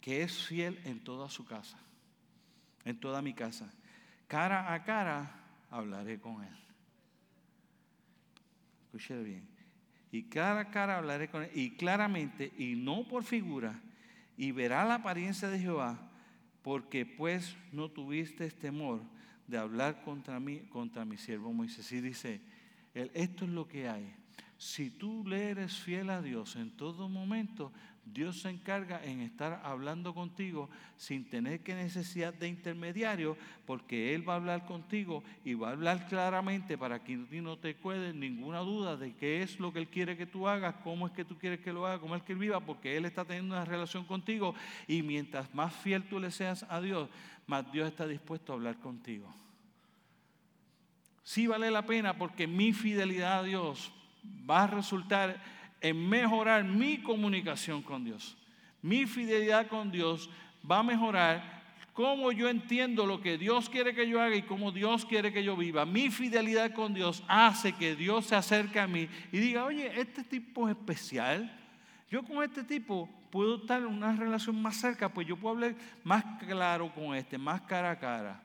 [0.00, 1.78] que es fiel en toda su casa,
[2.84, 3.70] en toda mi casa.
[4.28, 6.56] Cara a cara hablaré con él.
[8.86, 9.46] Escuche bien.
[10.10, 13.78] Y cara a cara hablaré con él, y claramente, y no por figura,
[14.38, 15.98] y verá la apariencia de Jehová,
[16.62, 19.02] porque pues no tuviste temor
[19.46, 21.90] de hablar contra mí, contra mi siervo Moisés.
[21.92, 22.40] Y dice,
[22.94, 24.14] esto es lo que hay.
[24.58, 27.72] Si tú le eres fiel a Dios en todo momento,
[28.06, 34.26] Dios se encarga en estar hablando contigo sin tener que necesidad de intermediario, porque Él
[34.26, 38.60] va a hablar contigo y va a hablar claramente para que no te quede ninguna
[38.60, 41.36] duda de qué es lo que Él quiere que tú hagas, cómo es que tú
[41.36, 44.04] quieres que lo haga, cómo es que Él viva, porque Él está teniendo una relación
[44.04, 44.54] contigo
[44.86, 47.08] y mientras más fiel tú le seas a Dios,
[47.48, 49.34] más Dios está dispuesto a hablar contigo.
[51.24, 53.92] Sí vale la pena porque mi fidelidad a Dios
[54.48, 58.36] va a resultar en mejorar mi comunicación con Dios.
[58.82, 60.30] Mi fidelidad con Dios
[60.68, 61.56] va a mejorar
[61.92, 65.42] cómo yo entiendo lo que Dios quiere que yo haga y cómo Dios quiere que
[65.42, 65.86] yo viva.
[65.86, 70.22] Mi fidelidad con Dios hace que Dios se acerque a mí y diga, oye, este
[70.22, 71.50] tipo es especial.
[72.10, 75.74] Yo con este tipo puedo estar en una relación más cerca, pues yo puedo hablar
[76.04, 78.42] más claro con este, más cara a cara.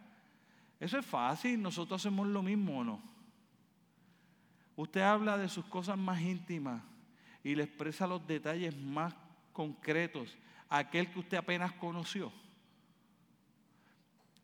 [0.79, 3.01] Eso es fácil, nosotros hacemos lo mismo no.
[4.75, 6.81] Usted habla de sus cosas más íntimas
[7.43, 9.13] y le expresa los detalles más
[9.53, 10.37] concretos
[10.69, 12.31] a aquel que usted apenas conoció.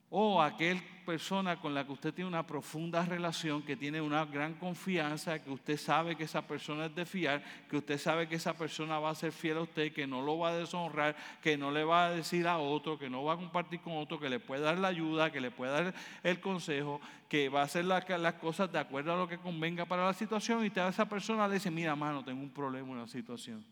[0.09, 4.55] O aquel persona con la que usted tiene una profunda relación, que tiene una gran
[4.55, 8.53] confianza, que usted sabe que esa persona es de fiar, que usted sabe que esa
[8.53, 11.71] persona va a ser fiel a usted, que no lo va a deshonrar, que no
[11.71, 14.41] le va a decir a otro, que no va a compartir con otro, que le
[14.41, 15.93] puede dar la ayuda, que le puede dar
[16.23, 20.05] el consejo, que va a hacer las cosas de acuerdo a lo que convenga para
[20.05, 23.63] la situación y a esa persona le dice, mira, mano, tengo un problema, una situación.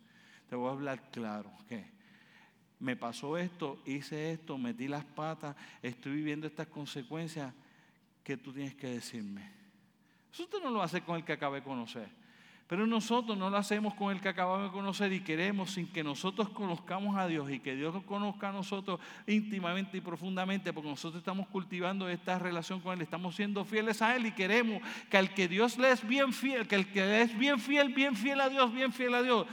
[0.50, 1.52] Te voy a hablar claro.
[1.68, 1.95] ¿qué?
[2.80, 7.54] Me pasó esto, hice esto, metí las patas, estoy viviendo estas consecuencias,
[8.24, 9.50] ¿qué tú tienes que decirme?
[10.32, 12.10] Eso usted no lo hace con el que acaba de conocer.
[12.68, 16.04] Pero nosotros no lo hacemos con el que acabamos de conocer y queremos sin que
[16.04, 21.20] nosotros conozcamos a Dios y que Dios conozca a nosotros íntimamente y profundamente, porque nosotros
[21.20, 25.32] estamos cultivando esta relación con Él, estamos siendo fieles a Él y queremos que al
[25.32, 28.50] que Dios le es bien fiel, que el que es bien fiel, bien fiel a
[28.50, 29.46] Dios, bien fiel a Dios,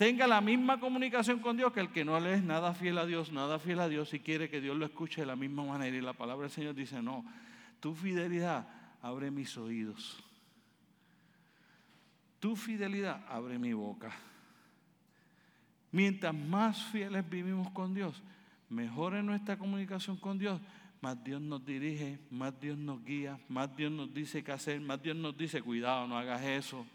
[0.00, 3.04] tenga la misma comunicación con Dios que el que no le es nada fiel a
[3.04, 5.94] Dios, nada fiel a Dios y quiere que Dios lo escuche de la misma manera.
[5.94, 7.22] Y la palabra del Señor dice, no,
[7.80, 8.66] tu fidelidad
[9.02, 10.24] abre mis oídos.
[12.38, 14.10] Tu fidelidad abre mi boca.
[15.92, 18.22] Mientras más fieles vivimos con Dios,
[18.70, 20.62] mejor es nuestra comunicación con Dios,
[21.02, 25.02] más Dios nos dirige, más Dios nos guía, más Dios nos dice qué hacer, más
[25.02, 26.86] Dios nos dice, cuidado, no hagas eso.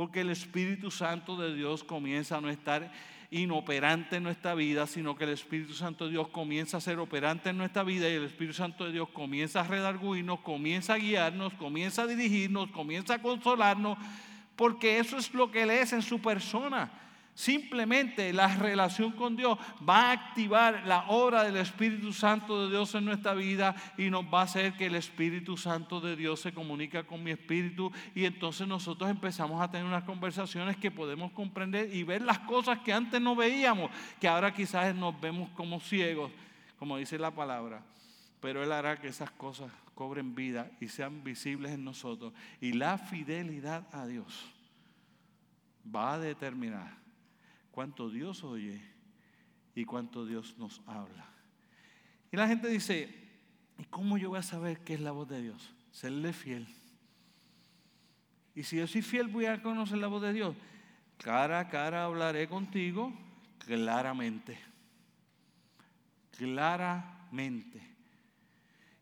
[0.00, 2.90] Porque el Espíritu Santo de Dios comienza a no estar
[3.30, 7.50] inoperante en nuestra vida, sino que el Espíritu Santo de Dios comienza a ser operante
[7.50, 11.52] en nuestra vida y el Espíritu Santo de Dios comienza a redarguirnos, comienza a guiarnos,
[11.52, 13.98] comienza a dirigirnos, comienza a consolarnos,
[14.56, 16.90] porque eso es lo que Él es en su persona.
[17.40, 19.56] Simplemente la relación con Dios
[19.88, 24.26] va a activar la obra del Espíritu Santo de Dios en nuestra vida y nos
[24.26, 28.26] va a hacer que el Espíritu Santo de Dios se comunica con mi espíritu y
[28.26, 32.92] entonces nosotros empezamos a tener unas conversaciones que podemos comprender y ver las cosas que
[32.92, 36.30] antes no veíamos, que ahora quizás nos vemos como ciegos,
[36.78, 37.82] como dice la palabra.
[38.42, 42.34] Pero Él hará que esas cosas cobren vida y sean visibles en nosotros.
[42.60, 44.44] Y la fidelidad a Dios
[45.86, 47.00] va a determinar
[47.70, 48.80] cuánto Dios oye
[49.74, 51.28] y cuánto Dios nos habla.
[52.32, 53.12] Y la gente dice,
[53.78, 55.74] ¿y cómo yo voy a saber qué es la voz de Dios?
[55.90, 56.66] Serle fiel.
[58.54, 60.54] Y si yo soy fiel, voy a conocer la voz de Dios.
[61.18, 63.12] Cara a cara hablaré contigo
[63.58, 64.58] claramente.
[66.36, 67.80] Claramente.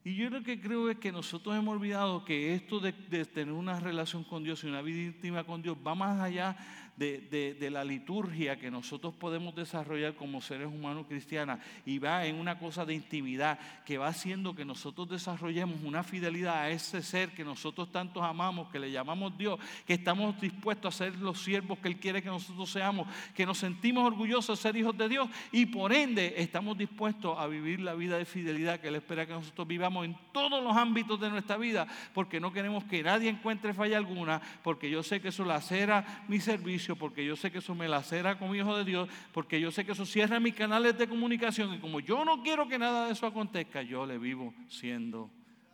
[0.04, 3.52] Y yo lo que creo es que nosotros hemos olvidado que esto de, de, tener
[3.52, 6.57] una relación con Dios y una vida íntima con Dios va más allá
[6.98, 12.58] de, la liturgia que nosotros podemos desarrollar como seres humanos cristianos y va en una
[12.58, 17.44] cosa de intimidad que va haciendo que nosotros desarrollemos una fidelidad a ese ser que
[17.44, 21.88] nosotros tantos amamos, que le llamamos Dios, que estamos dispuestos a ser los siervos que
[21.88, 25.66] Él quiere que nosotros seamos, que nos sentimos orgullosos de ser hijos de Dios y
[25.66, 29.68] por ende estamos dispuestos a vivir la vida de fidelidad que Él espera que nosotros
[29.68, 33.98] vivamos en todos los ámbitos de nuestra vida, porque no queremos que nadie encuentre falla
[33.98, 37.88] alguna, porque yo sé que eso lacera mi servicio porque yo sé que eso me
[37.88, 41.74] lacera como hijo de Dios, porque yo sé que eso cierra mis canales de comunicación
[41.74, 45.31] y como yo no quiero que nada de eso acontezca, yo le vivo siendo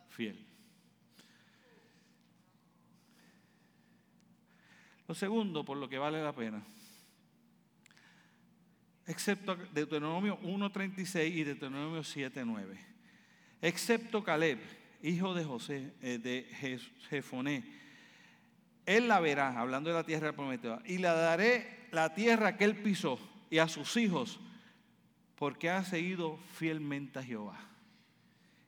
[0.09, 0.45] fiel.
[5.07, 6.63] Lo segundo, por lo que vale la pena,
[9.05, 12.77] excepto Deuteronomio 1.36 y Deuteronomio 7.9,
[13.61, 14.59] excepto Caleb,
[15.03, 17.84] hijo de José, eh, de Jefoné,
[18.85, 22.75] él la verá, hablando de la tierra prometida, y le daré la tierra que él
[22.75, 23.19] pisó
[23.49, 24.39] y a sus hijos,
[25.35, 27.59] porque ha seguido fielmente a Jehová.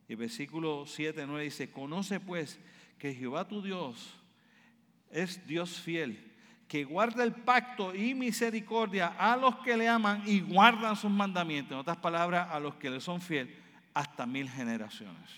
[0.07, 2.59] Y el versículo 7, 9 dice, conoce pues
[2.97, 4.15] que Jehová tu Dios
[5.11, 6.33] es Dios fiel,
[6.67, 11.73] que guarda el pacto y misericordia a los que le aman y guardan sus mandamientos.
[11.73, 13.55] En otras palabras, a los que le son fiel
[13.93, 15.29] hasta mil generaciones.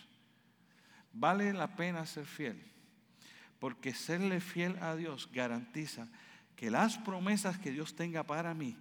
[1.14, 2.70] Vale la pena ser fiel
[3.60, 6.08] porque serle fiel a Dios garantiza
[6.56, 8.76] que las promesas que Dios tenga para mí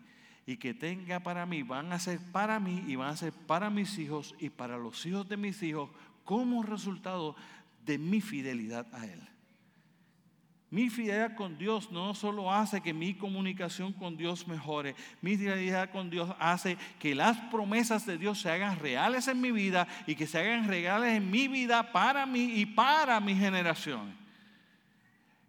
[0.46, 3.70] y que tenga para mí van a ser para mí y van a ser para
[3.70, 5.90] mis hijos y para los hijos de mis hijos
[6.24, 7.36] como resultado
[7.84, 9.20] de mi fidelidad a Él.
[10.70, 15.90] Mi fidelidad con Dios no solo hace que mi comunicación con Dios mejore, mi fidelidad
[15.90, 20.14] con Dios hace que las promesas de Dios se hagan reales en mi vida y
[20.14, 24.27] que se hagan reales en mi vida para mí y para mis generaciones.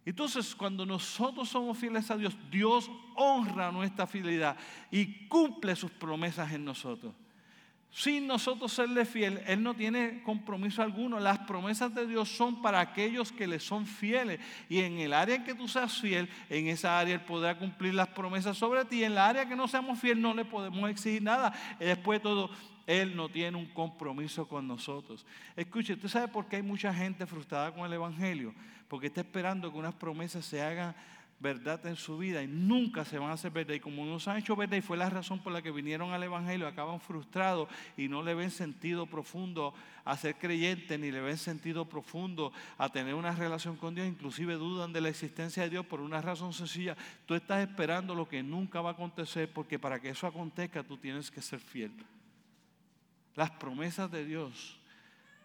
[0.05, 4.57] Entonces, cuando nosotros somos fieles a Dios, Dios honra nuestra fidelidad
[4.89, 7.13] y cumple sus promesas en nosotros.
[7.91, 11.19] sin nosotros serle fiel, Él no tiene compromiso alguno.
[11.19, 14.39] Las promesas de Dios son para aquellos que le son fieles.
[14.69, 17.95] Y en el área en que tú seas fiel, en esa área Él podrá cumplir
[17.95, 19.03] las promesas sobre ti.
[19.03, 21.51] En la área que no seamos fieles no le podemos exigir nada.
[21.79, 22.51] Y después de todo,
[22.85, 25.25] Él no tiene un compromiso con nosotros.
[25.55, 28.53] Escuche, ¿usted sabe por qué hay mucha gente frustrada con el Evangelio?
[28.89, 30.93] Porque está esperando que unas promesas se hagan
[31.39, 33.75] verdad en su vida y nunca se van a hacer verdad.
[33.75, 36.11] Y como no se han hecho verdad y fue la razón por la que vinieron
[36.11, 39.73] al Evangelio, acaban frustrados y no le ven sentido profundo
[40.03, 44.55] a ser creyente, ni le ven sentido profundo a tener una relación con Dios, inclusive
[44.55, 46.97] dudan de la existencia de Dios por una razón sencilla.
[47.25, 50.97] Tú estás esperando lo que nunca va a acontecer porque para que eso acontezca tú
[50.97, 51.91] tienes que ser fiel.
[53.35, 54.78] Las promesas de Dios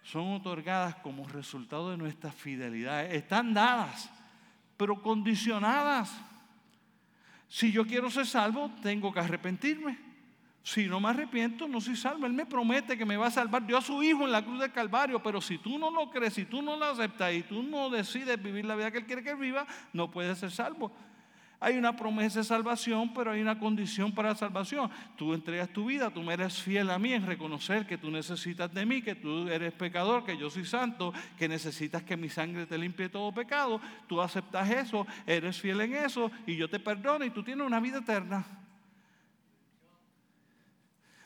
[0.05, 3.05] son otorgadas como resultado de nuestra fidelidad.
[3.13, 4.11] Están dadas
[4.77, 6.13] pero condicionadas.
[7.49, 9.99] Si yo quiero ser salvo, tengo que arrepentirme.
[10.63, 12.27] Si no me arrepiento, no soy salvo.
[12.27, 13.67] Él me promete que me va a salvar.
[13.67, 16.35] Dio a su hijo en la cruz del Calvario, pero si tú no lo crees,
[16.35, 19.23] si tú no lo aceptas y tú no decides vivir la vida que Él quiere
[19.23, 20.91] que viva, no puedes ser salvo.
[21.65, 24.91] Hay una promesa de salvación, pero hay una condición para la salvación.
[25.17, 28.75] Tú entregas tu vida, tú me eres fiel a mí en reconocer que tú necesitas
[28.75, 32.67] de mí, que tú eres pecador, que yo soy santo, que necesitas que mi sangre
[32.67, 33.81] te limpie todo pecado.
[34.07, 37.81] Tú aceptas eso, eres fiel en eso y yo te perdono y tú tienes una
[37.81, 38.45] vida eterna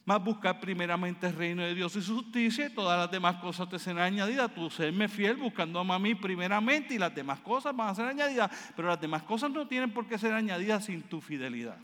[0.08, 3.68] más buscar primeramente el reino de Dios y su justicia y todas las demás cosas
[3.68, 4.54] te serán añadidas.
[4.54, 8.50] Tú serme fiel buscando a mí primeramente y las demás cosas van a ser añadidas,
[8.74, 11.76] pero las demás cosas no tienen por qué ser añadidas sin tu fidelidad.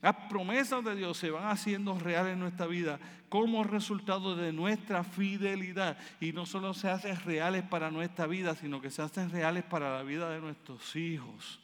[0.00, 5.02] Las promesas de Dios se van haciendo reales en nuestra vida como resultado de nuestra
[5.02, 5.98] fidelidad.
[6.20, 9.96] Y no solo se hacen reales para nuestra vida, sino que se hacen reales para
[9.96, 11.58] la vida de nuestros hijos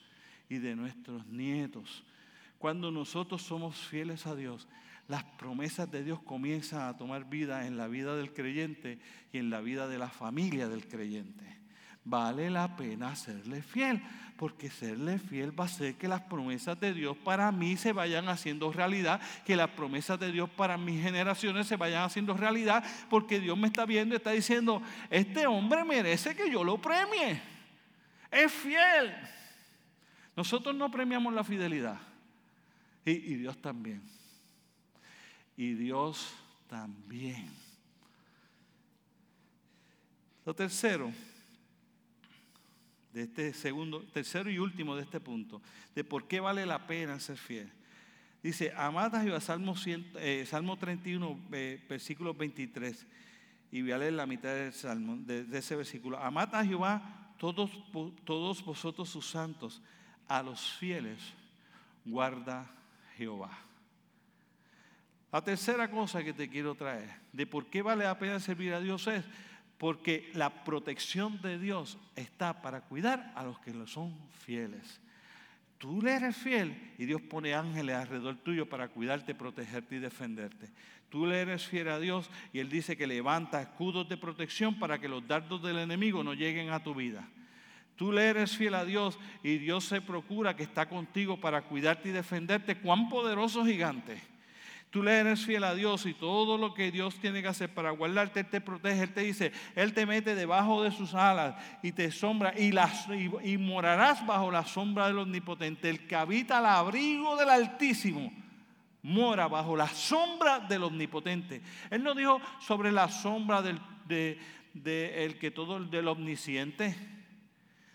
[0.49, 2.03] y de nuestros nietos.
[2.59, 4.67] Cuando nosotros somos fieles a Dios,
[5.11, 9.01] las promesas de Dios comienzan a tomar vida en la vida del creyente
[9.33, 11.45] y en la vida de la familia del creyente.
[12.05, 14.01] Vale la pena serle fiel,
[14.37, 18.29] porque serle fiel va a hacer que las promesas de Dios para mí se vayan
[18.29, 23.41] haciendo realidad, que las promesas de Dios para mis generaciones se vayan haciendo realidad, porque
[23.41, 27.43] Dios me está viendo y está diciendo, este hombre merece que yo lo premie.
[28.31, 29.13] Es fiel.
[30.37, 31.99] Nosotros no premiamos la fidelidad
[33.05, 34.20] y, y Dios también
[35.61, 36.33] y Dios
[36.69, 37.51] también.
[40.47, 41.13] Lo tercero,
[43.13, 45.61] de este segundo, tercero y último de este punto,
[45.95, 47.71] de por qué vale la pena ser fiel.
[48.43, 53.07] Dice, amad a Jehová, Salmo, eh, Salmo 31, eh, versículo 23,
[53.71, 56.17] y voy a leer la mitad del Salmo, de, ese versículo.
[56.19, 57.71] Amad a Jehová todos,
[58.25, 59.83] todos vosotros sus santos,
[60.27, 61.21] a los fieles
[62.07, 62.67] guarda
[63.19, 63.70] Jehová.
[65.33, 68.81] La tercera cosa que te quiero traer de por qué vale la pena servir a
[68.81, 69.25] Dios es
[69.79, 74.15] porque la protección de Dios está para cuidar a los que lo son
[74.45, 75.01] fieles.
[75.79, 80.69] Tú le eres fiel y Dios pone ángeles alrededor tuyo para cuidarte, protegerte y defenderte.
[81.09, 84.99] Tú le eres fiel a Dios y Él dice que levanta escudos de protección para
[84.99, 87.27] que los dardos del enemigo no lleguen a tu vida.
[87.97, 92.11] Tú le eres fiel a Dios y Dios se procura que está contigo para cuidarte
[92.11, 92.77] y defenderte.
[92.77, 94.21] Cuán poderoso gigante.
[94.91, 97.93] Tú le eres fiel a Dios y todo lo que Dios tiene que hacer para
[97.93, 101.93] guardarte, Él te protege, Él te dice, Él te mete debajo de sus alas y
[101.93, 102.73] te sombra y,
[103.45, 105.89] y, morarás bajo la sombra del Omnipotente.
[105.89, 108.33] El que habita al abrigo del Altísimo
[109.03, 111.63] mora bajo la sombra del Omnipotente.
[111.89, 113.81] Él no dijo sobre la sombra del,
[114.75, 116.97] de, que todo del omnisciente.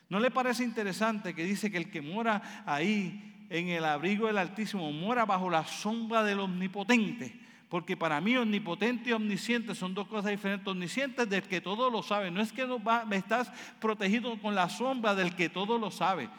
[0.07, 4.37] ¿No le parece interesante que dice que el que mora ahí en el abrigo del
[4.37, 7.45] Altísimo, mora bajo la sombra del Omnipotente.
[7.69, 10.67] Porque para mí omnipotente y omnisciente son dos cosas diferentes.
[10.67, 12.29] Omnisciente es del que todo lo sabe.
[12.31, 16.29] No es que no me estás protegido con la sombra del que todo lo sabe.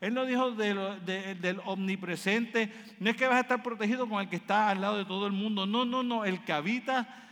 [0.00, 2.72] Él no dijo del omnipresente.
[3.00, 5.26] No es que vas a estar protegido con el que está al lado de todo
[5.26, 5.66] el mundo.
[5.66, 6.24] No, no, no.
[6.24, 7.27] El que habita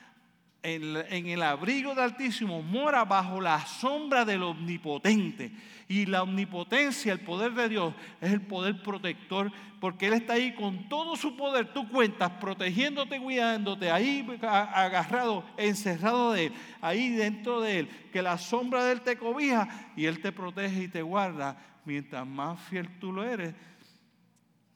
[0.66, 5.52] en, el abrigo del Altísimo mora bajo la sombra del Omnipotente.
[5.88, 10.52] Y la omnipotencia, el poder de Dios, es el poder protector, porque Él está ahí
[10.56, 11.72] con todo su poder.
[11.72, 18.36] Tú cuentas, protegiéndote, cuidándote, ahí agarrado, encerrado de Él, ahí dentro de Él, que la
[18.36, 21.56] sombra de Él te cobija y Él te protege y te guarda.
[21.84, 23.54] Mientras más fiel tú lo eres,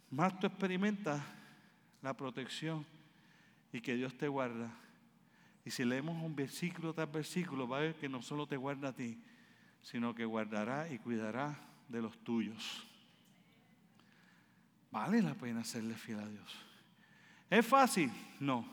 [0.09, 1.21] más tú experimentas
[2.01, 2.87] la protección
[3.73, 4.73] y que Dios te guarda.
[5.65, 8.89] Y si leemos un versículo tras versículo, va a ver que no solo te guarda
[8.89, 9.19] a ti,
[9.83, 12.87] sino que guardará y cuidará de los tuyos.
[14.91, 16.57] Vale la pena serle fiel a Dios.
[17.49, 18.11] ¿Es fácil?
[18.39, 18.67] No.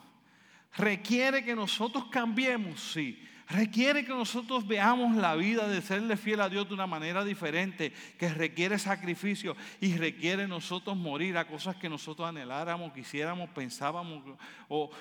[0.75, 3.23] Requiere que nosotros cambiemos, sí.
[3.49, 7.93] Requiere que nosotros veamos la vida de serle fiel a Dios de una manera diferente,
[8.19, 14.21] que requiere sacrificio y requiere nosotros morir a cosas que nosotros anheláramos, quisiéramos, pensábamos,
[14.67, 14.91] o,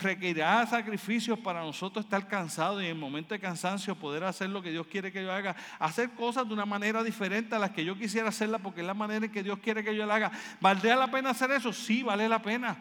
[0.00, 4.60] requerirá sacrificios para nosotros estar cansados y en el momento de cansancio poder hacer lo
[4.62, 7.84] que Dios quiere que yo haga, hacer cosas de una manera diferente a las que
[7.84, 10.32] yo quisiera hacerlas porque es la manera en que Dios quiere que yo la haga.
[10.60, 11.72] ¿Valdría la pena hacer eso?
[11.72, 12.76] Sí, vale la pena.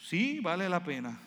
[0.00, 1.18] Sí, vale la pena.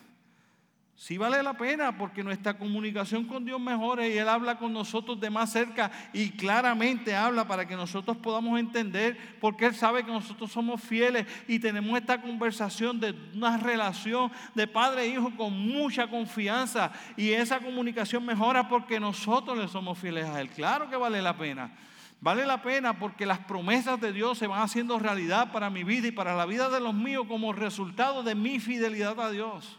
[1.00, 5.20] Sí vale la pena porque nuestra comunicación con Dios mejora y Él habla con nosotros
[5.20, 10.12] de más cerca y claramente habla para que nosotros podamos entender porque Él sabe que
[10.12, 15.54] nosotros somos fieles y tenemos esta conversación de una relación de padre e hijo con
[15.54, 20.50] mucha confianza y esa comunicación mejora porque nosotros le somos fieles a Él.
[20.50, 21.78] Claro que vale la pena.
[22.22, 26.08] Vale la pena porque las promesas de Dios se van haciendo realidad para mi vida
[26.08, 29.78] y para la vida de los míos como resultado de mi fidelidad a Dios.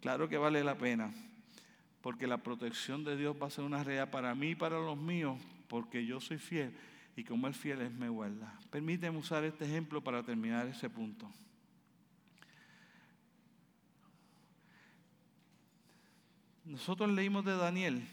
[0.00, 1.12] Claro que vale la pena,
[2.00, 4.96] porque la protección de Dios va a ser una realidad para mí y para los
[4.96, 6.72] míos, porque yo soy fiel
[7.16, 8.56] y como es fiel es me guarda.
[8.70, 11.28] Permíteme usar este ejemplo para terminar ese punto.
[16.64, 18.06] Nosotros leímos de Daniel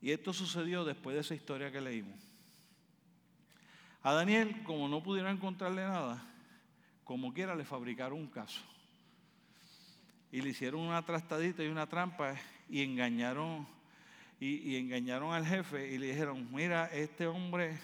[0.00, 2.18] y esto sucedió después de esa historia que leímos.
[4.02, 6.26] A Daniel, como no pudieron encontrarle nada,
[7.04, 8.60] como quiera le fabricaron un caso
[10.34, 12.34] y le hicieron una trastadita y una trampa
[12.68, 13.64] y engañaron
[14.40, 17.78] y, engañaron al jefe y le dijeron, mira, este hombre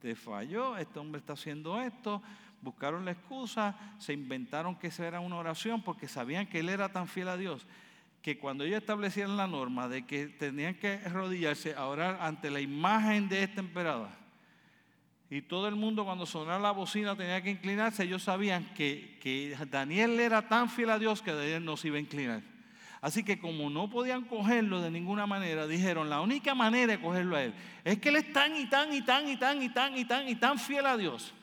[0.00, 2.20] te falló, este hombre está haciendo esto,
[2.60, 6.88] buscaron la excusa, se inventaron que eso era una oración porque sabían que él era
[6.88, 7.64] tan fiel a Dios
[8.20, 12.58] que cuando ellos establecieron la norma de que tenían que arrodillarse a orar ante la
[12.58, 14.08] imagen de este emperador,
[15.28, 18.04] y todo el mundo cuando sonaba la bocina tenía que inclinarse.
[18.04, 21.96] Ellos sabían que, que Daniel era tan fiel a Dios que Daniel no se iba
[21.96, 22.42] a inclinar.
[23.00, 27.36] Así que como no podían cogerlo de ninguna manera, dijeron, la única manera de cogerlo
[27.36, 27.54] a él
[27.84, 30.28] es que él es tan y tan y tan y tan y tan y tan
[30.28, 31.34] y tan fiel a Dios,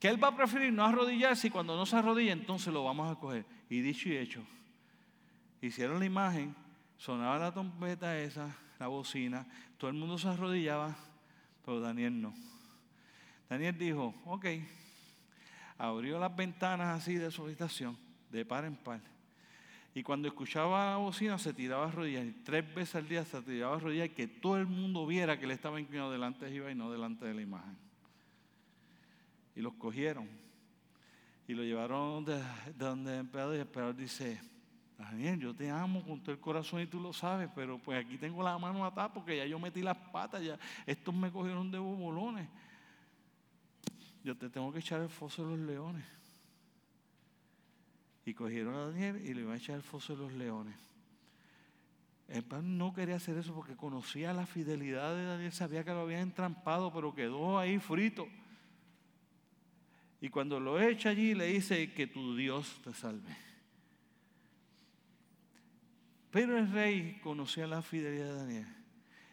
[0.00, 3.10] que él va a preferir no arrodillarse y cuando no se arrodilla entonces lo vamos
[3.10, 3.46] a coger.
[3.70, 4.42] Y dicho y hecho,
[5.60, 6.54] hicieron la imagen,
[6.98, 9.46] sonaba la trompeta esa, la bocina,
[9.78, 10.96] todo el mundo se arrodillaba,
[11.64, 12.51] pero Daniel no.
[13.52, 14.46] Daniel dijo, ok,
[15.76, 17.98] abrió las ventanas así de su habitación,
[18.30, 19.02] de par en par.
[19.94, 22.24] Y cuando escuchaba la bocina se tiraba a rodillas.
[22.24, 25.44] Y tres veces al día se tiraba a rodillas que todo el mundo viera que
[25.44, 27.76] él estaba inclinado delante de Jehová y no delante de la imagen.
[29.54, 30.30] Y los cogieron.
[31.46, 32.42] Y lo llevaron de,
[32.78, 33.52] donde el emperador.
[33.52, 34.40] Y el emperador dice,
[34.96, 38.16] Daniel, yo te amo con todo el corazón y tú lo sabes, pero pues aquí
[38.16, 41.78] tengo la mano atada porque ya yo metí las patas, ya estos me cogieron de
[41.78, 42.48] bobolones
[44.24, 46.04] yo te tengo que echar el foso de los leones.
[48.24, 50.76] Y cogieron a Daniel y le iban a echar el foso de los leones.
[52.28, 56.00] El pan no quería hacer eso porque conocía la fidelidad de Daniel, sabía que lo
[56.00, 58.26] habían entrampado, pero quedó ahí frito.
[60.20, 63.36] Y cuando lo echa allí, le dice que tu Dios te salve.
[66.30, 68.81] Pero el rey conocía la fidelidad de Daniel.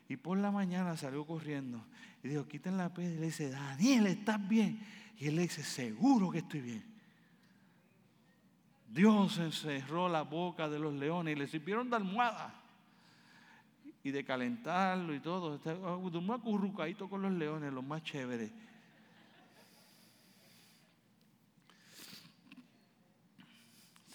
[0.10, 1.86] Y por la mañana salió corriendo
[2.24, 3.14] y dijo, quiten la piedra.
[3.14, 4.84] Y le dice, Daniel, ¿estás bien?
[5.20, 6.84] Y él le dice, seguro que estoy bien.
[8.90, 12.56] Dios encerró la boca de los leones y le sirvieron de almohada
[14.04, 15.60] y de calentarlo y todo.
[15.60, 18.52] Durmió acurrucadito con los leones, los más chéveres.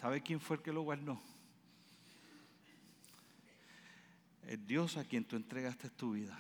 [0.01, 1.21] ¿Sabe quién fue el que lo guardó?
[4.47, 6.39] El Dios a quien tú entregaste tu vida.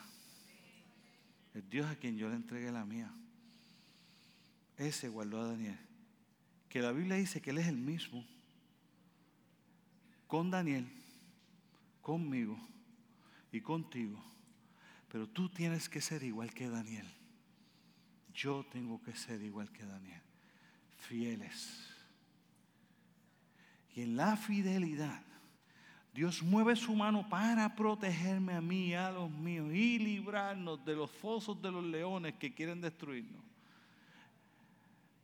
[1.54, 3.12] El Dios a quien yo le entregué la mía.
[4.76, 5.78] Ese guardó a Daniel.
[6.68, 8.26] Que la Biblia dice que Él es el mismo.
[10.26, 10.86] Con Daniel,
[12.02, 12.58] conmigo
[13.52, 14.22] y contigo.
[15.10, 17.06] Pero tú tienes que ser igual que Daniel.
[18.34, 20.20] Yo tengo que ser igual que Daniel.
[20.98, 21.88] Fieles.
[23.94, 25.22] Y en la fidelidad
[26.14, 30.94] Dios mueve su mano para protegerme a mí y a los míos y librarnos de
[30.94, 33.42] los fosos de los leones que quieren destruirnos.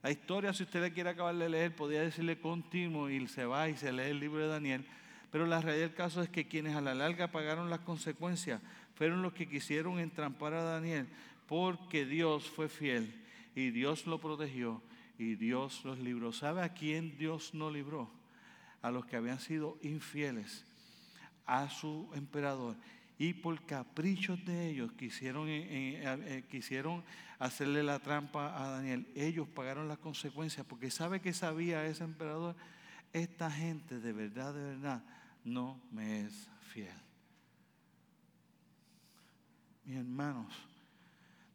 [0.03, 3.69] La historia, si usted le quiere acabar de leer, podría decirle continuo y se va
[3.69, 4.85] y se lee el libro de Daniel.
[5.31, 8.61] Pero la realidad del caso es que quienes a la larga pagaron las consecuencias
[8.97, 11.07] fueron los que quisieron entrampar a Daniel
[11.47, 13.15] porque Dios fue fiel
[13.55, 14.83] y Dios lo protegió
[15.19, 16.33] y Dios los libró.
[16.33, 18.11] ¿Sabe a quién Dios no libró?
[18.83, 20.65] A los que habían sido infieles
[21.51, 22.77] a su emperador.
[23.19, 27.03] Y por caprichos de ellos quisieron, eh, eh, eh, quisieron
[27.39, 29.07] hacerle la trampa a Daniel.
[29.15, 32.57] Ellos pagaron las consecuencias porque sabe que sabía ese emperador
[33.13, 35.03] esta gente de verdad, de verdad,
[35.45, 36.95] no me es fiel.
[39.85, 40.55] Mis hermanos,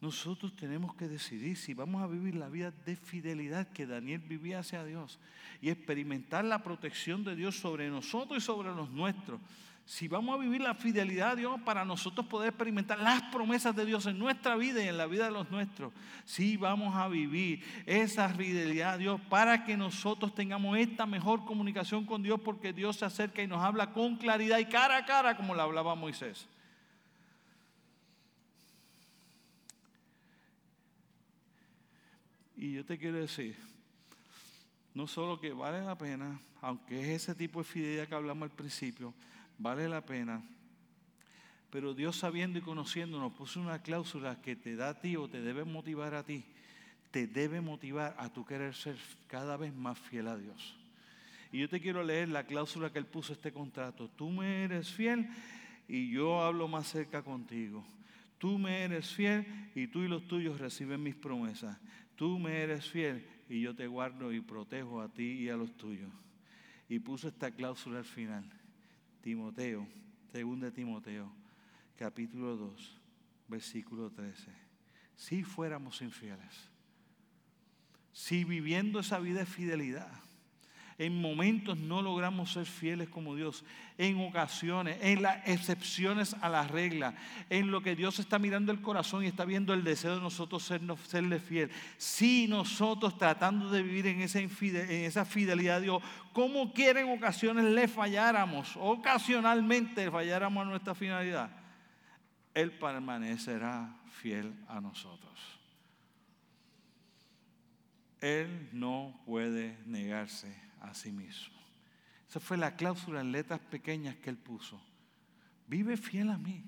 [0.01, 4.59] nosotros tenemos que decidir si vamos a vivir la vida de fidelidad que Daniel vivía
[4.59, 5.19] hacia Dios
[5.61, 9.39] y experimentar la protección de Dios sobre nosotros y sobre los nuestros.
[9.86, 13.86] Si vamos a vivir la fidelidad a Dios para nosotros poder experimentar las promesas de
[13.86, 15.93] Dios en nuestra vida y en la vida de los nuestros,
[16.25, 22.03] si vamos a vivir esa fidelidad a Dios para que nosotros tengamos esta mejor comunicación
[22.03, 25.38] con Dios porque Dios se acerca y nos habla con claridad y cara a cara
[25.38, 26.47] como le hablaba Moisés.
[32.57, 33.55] Y yo te quiero decir,
[34.95, 38.55] no solo que vale la pena, aunque es ese tipo de fidelidad que hablamos al
[38.55, 39.13] principio,
[39.58, 40.43] vale la pena,
[41.70, 45.28] pero Dios sabiendo y conociendo nos puso una cláusula que te da a ti o
[45.28, 46.45] te debe motivar a ti,
[47.12, 48.97] te debe motivar a tu querer ser
[49.28, 50.76] cada vez más fiel a Dios.
[51.51, 54.10] Y yo te quiero leer la cláusula que Él puso este contrato.
[54.10, 55.30] Tú me eres fiel
[55.88, 57.86] y yo hablo más cerca contigo.
[58.38, 61.78] Tú me eres fiel y tú y los tuyos reciben mis promesas.
[62.16, 65.76] Tú me eres fiel y yo te guardo y protejo a ti y a los
[65.78, 66.12] tuyos.
[66.89, 68.43] Y puso esta cláusula al final.
[69.26, 69.88] Timoteo,
[70.32, 71.32] de Timoteo,
[71.95, 73.01] capítulo 2,
[73.47, 74.51] versículo 13.
[75.15, 76.69] Si fuéramos infieles,
[78.13, 80.11] si viviendo esa vida de fidelidad,
[80.97, 83.65] en momentos no logramos ser fieles como Dios.
[83.97, 87.15] En ocasiones, en las excepciones a la regla,
[87.49, 90.63] en lo que Dios está mirando el corazón y está viendo el deseo de nosotros
[90.63, 91.69] serle fiel.
[91.97, 97.89] Si nosotros tratando de vivir en esa, fidelidad a Dios, como quiera en ocasiones le
[97.89, 101.49] falláramos, ocasionalmente falláramos a nuestra finalidad,
[102.53, 105.33] Él permanecerá fiel a nosotros.
[108.21, 111.55] Él no puede negarse a sí mismo.
[112.27, 114.81] Esa fue la cláusula en letras pequeñas que él puso.
[115.67, 116.63] Vive fiel a mí.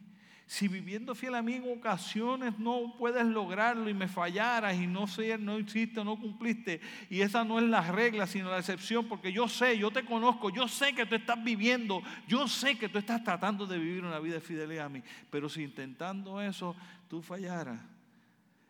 [0.50, 5.06] Si viviendo fiel a mí en ocasiones no puedes lograrlo y me fallaras y no
[5.06, 9.34] sé, no hiciste, no cumpliste, y esa no es la regla, sino la excepción, porque
[9.34, 12.98] yo sé, yo te conozco, yo sé que tú estás viviendo, yo sé que tú
[12.98, 16.78] estás tratando de vivir una vida de fidelidad a mí, pero si intentando eso
[17.10, 17.82] tú fallaras,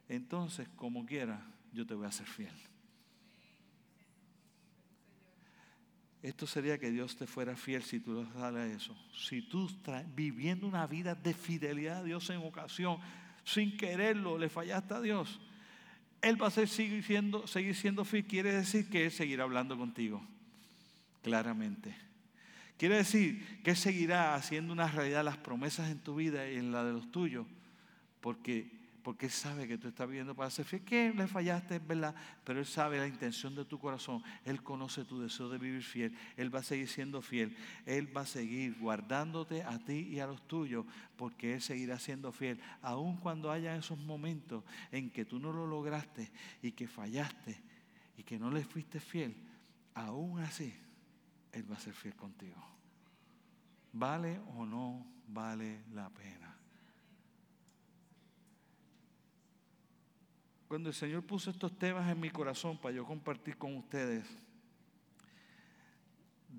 [0.10, 2.67] entonces como quiera, yo te voy a ser fiel.
[6.24, 8.98] Esto sería que Dios te fuera fiel si tú sales eso.
[9.16, 13.00] Si tú estás viviendo una vida de fidelidad a Dios en ocasión,
[13.44, 15.40] sin quererlo, le fallaste a Dios,
[16.22, 18.26] Él va a seguir, siendo, seguir siendo fiel.
[18.26, 20.26] Quiere decir que Él seguirá hablando contigo,
[21.22, 21.96] claramente.
[22.78, 26.72] Quiere decir que Él seguirá haciendo una realidad las promesas en tu vida y en
[26.72, 27.46] la de los tuyos,
[28.22, 28.77] porque
[29.08, 30.84] porque Él sabe que tú estás viviendo para ser fiel.
[30.84, 34.22] Que le fallaste, es verdad, pero Él sabe la intención de tu corazón.
[34.44, 36.14] Él conoce tu deseo de vivir fiel.
[36.36, 37.56] Él va a seguir siendo fiel.
[37.86, 40.86] Él va a seguir guardándote a ti y a los tuyos,
[41.16, 42.60] porque Él seguirá siendo fiel.
[42.82, 46.30] Aun cuando haya esos momentos en que tú no lo lograste
[46.62, 47.58] y que fallaste
[48.18, 49.34] y que no le fuiste fiel,
[49.94, 50.74] aún así,
[51.54, 52.62] Él va a ser fiel contigo.
[53.94, 56.58] ¿Vale o no vale la pena?
[60.68, 64.26] Cuando el Señor puso estos temas en mi corazón para yo compartir con ustedes,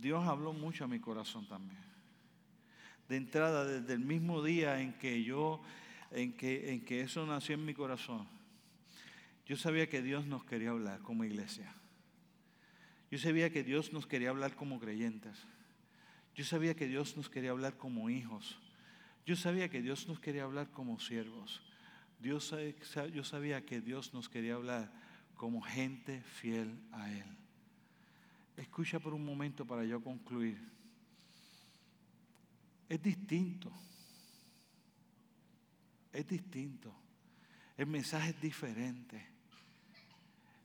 [0.00, 1.80] Dios habló mucho a mi corazón también.
[3.08, 5.60] De entrada, desde el mismo día en que yo,
[6.10, 8.26] en que, en que eso nació en mi corazón,
[9.44, 11.74] yo sabía que Dios nos quería hablar como iglesia.
[13.10, 15.38] Yo sabía que Dios nos quería hablar como creyentes.
[16.34, 18.58] Yo sabía que Dios nos quería hablar como hijos.
[19.26, 21.62] Yo sabía que Dios nos quería hablar como siervos.
[22.18, 22.54] Dios,
[23.12, 24.92] yo sabía que Dios nos quería hablar
[25.34, 27.24] como gente fiel a Él.
[28.56, 30.60] Escucha por un momento para yo concluir.
[32.88, 33.72] Es distinto.
[36.12, 36.92] Es distinto.
[37.76, 39.24] El mensaje es diferente.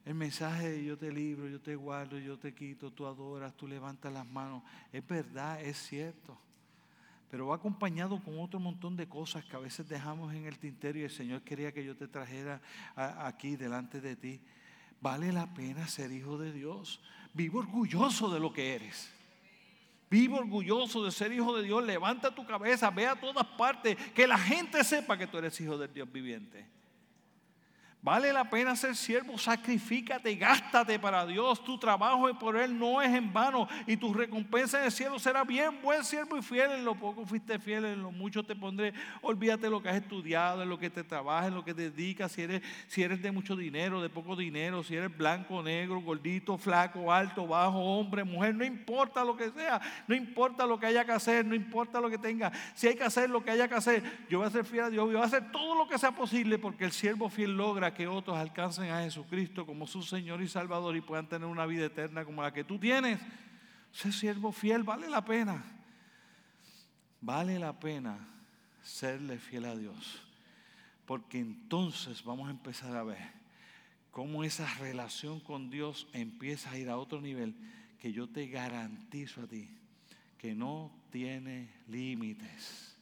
[0.06, 3.68] El mensaje de yo te libro, yo te guardo, yo te quito, tú adoras, tú
[3.68, 4.64] levantas las manos.
[4.92, 6.38] Es verdad, es cierto
[7.34, 11.00] pero va acompañado con otro montón de cosas que a veces dejamos en el tintero
[11.00, 12.62] y el Señor quería que yo te trajera
[12.96, 14.40] aquí delante de ti.
[15.02, 17.02] Vale la pena ser hijo de Dios.
[17.34, 19.12] Vivo orgulloso de lo que eres.
[20.12, 21.84] Vivo orgulloso de ser hijo de Dios.
[21.84, 25.76] Levanta tu cabeza, ve a todas partes, que la gente sepa que tú eres hijo
[25.76, 26.68] del Dios viviente.
[28.04, 31.64] Vale la pena ser siervo, sacrifícate, gástate para Dios.
[31.64, 35.46] Tu trabajo por Él no es en vano y tu recompensa en el cielo será
[35.46, 36.72] bien, buen siervo y fiel.
[36.72, 38.94] En lo poco fuiste fiel, en lo mucho te pondré.
[39.22, 42.34] Olvídate lo que has estudiado, en lo que te trabajas, en lo que te dedicas.
[42.34, 46.58] Si eres, si eres de mucho dinero, de poco dinero, si eres blanco, negro, gordito,
[46.58, 49.80] flaco, alto, bajo, hombre, mujer, no importa lo que sea,
[50.10, 52.52] no importa lo que haya que hacer, no importa lo que tenga.
[52.76, 54.90] Si hay que hacer lo que haya que hacer, yo voy a ser fiel a
[54.90, 57.93] Dios, yo voy a hacer todo lo que sea posible porque el siervo fiel logra
[57.94, 61.86] que otros alcancen a Jesucristo como su Señor y Salvador y puedan tener una vida
[61.86, 63.20] eterna como la que tú tienes.
[63.92, 65.64] Ser siervo fiel vale la pena.
[67.22, 68.18] Vale la pena
[68.82, 70.22] serle fiel a Dios.
[71.06, 73.32] Porque entonces vamos a empezar a ver
[74.12, 77.56] cómo esa relación con Dios empieza a ir a otro nivel
[78.00, 79.70] que yo te garantizo a ti
[80.38, 82.93] que no tiene límites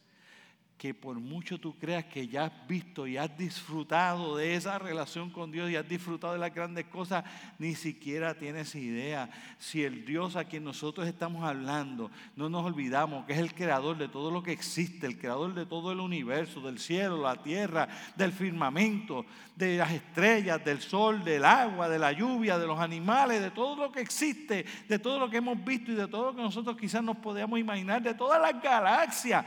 [0.82, 5.30] que por mucho tú creas que ya has visto y has disfrutado de esa relación
[5.30, 7.22] con Dios y has disfrutado de las grandes cosas,
[7.60, 9.30] ni siquiera tienes idea.
[9.60, 13.96] Si el Dios a quien nosotros estamos hablando, no nos olvidamos que es el creador
[13.96, 17.86] de todo lo que existe, el creador de todo el universo, del cielo, la tierra,
[18.16, 19.24] del firmamento,
[19.54, 23.76] de las estrellas, del sol, del agua, de la lluvia, de los animales, de todo
[23.76, 26.76] lo que existe, de todo lo que hemos visto y de todo lo que nosotros
[26.76, 29.46] quizás nos podemos imaginar, de todas las galaxias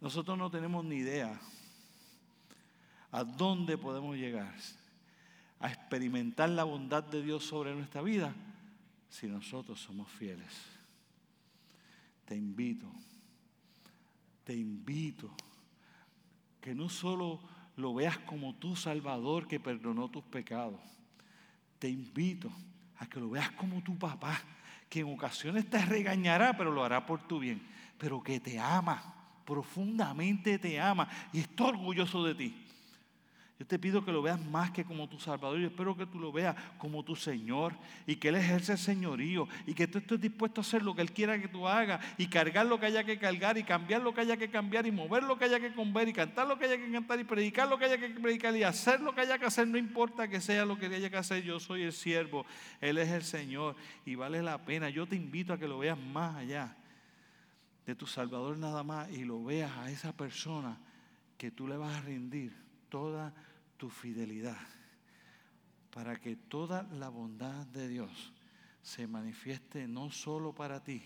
[0.00, 1.38] nosotros no tenemos ni idea
[3.10, 4.54] a dónde podemos llegar
[5.60, 8.32] a experimentar la bondad de Dios sobre nuestra vida
[9.08, 10.52] si nosotros somos fieles.
[12.24, 12.86] Te invito,
[14.44, 15.30] te invito
[16.60, 17.40] que no solo
[17.76, 20.80] lo veas como tu Salvador que perdonó tus pecados,
[21.78, 22.52] te invito
[22.98, 24.40] a que lo veas como tu papá,
[24.88, 27.62] que en ocasiones te regañará, pero lo hará por tu bien,
[27.98, 29.17] pero que te ama
[29.48, 32.54] profundamente te ama y está orgulloso de ti.
[33.58, 35.58] Yo te pido que lo veas más que como tu Salvador.
[35.58, 37.72] Yo espero que tú lo veas como tu Señor
[38.06, 41.00] y que Él ejerce el señorío y que tú estés dispuesto a hacer lo que
[41.00, 44.14] Él quiera que tú hagas y cargar lo que haya que cargar y cambiar lo
[44.14, 46.66] que haya que cambiar y mover lo que haya que mover y cantar lo que
[46.66, 49.38] haya que cantar y predicar lo que haya que predicar y hacer lo que haya
[49.38, 49.66] que hacer.
[49.66, 52.44] No importa que sea lo que haya que hacer, yo soy el siervo,
[52.82, 53.74] Él es el Señor
[54.04, 54.90] y vale la pena.
[54.90, 56.76] Yo te invito a que lo veas más allá
[57.88, 60.78] de tu Salvador nada más y lo veas a esa persona
[61.38, 62.54] que tú le vas a rendir
[62.90, 63.32] toda
[63.78, 64.58] tu fidelidad
[65.90, 68.34] para que toda la bondad de Dios
[68.82, 71.02] se manifieste no solo para ti,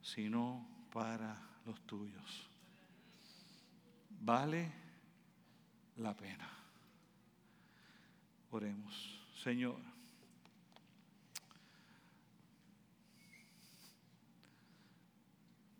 [0.00, 2.48] sino para los tuyos.
[4.20, 4.70] Vale
[5.96, 6.48] la pena.
[8.52, 9.26] Oremos.
[9.42, 9.95] Señor.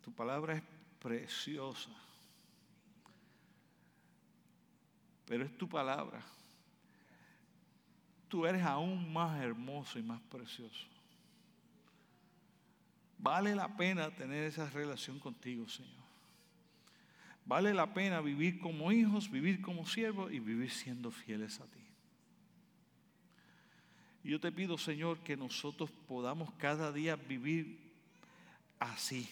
[0.07, 0.63] Tu palabra es
[1.03, 1.91] preciosa.
[5.27, 6.23] Pero es tu palabra.
[8.29, 10.87] Tú eres aún más hermoso y más precioso.
[13.19, 16.07] Vale la pena tener esa relación contigo, Señor.
[17.45, 21.81] Vale la pena vivir como hijos, vivir como siervos y vivir siendo fieles a ti.
[24.23, 27.91] Y yo te pido, Señor, que nosotros podamos cada día vivir
[28.79, 29.29] así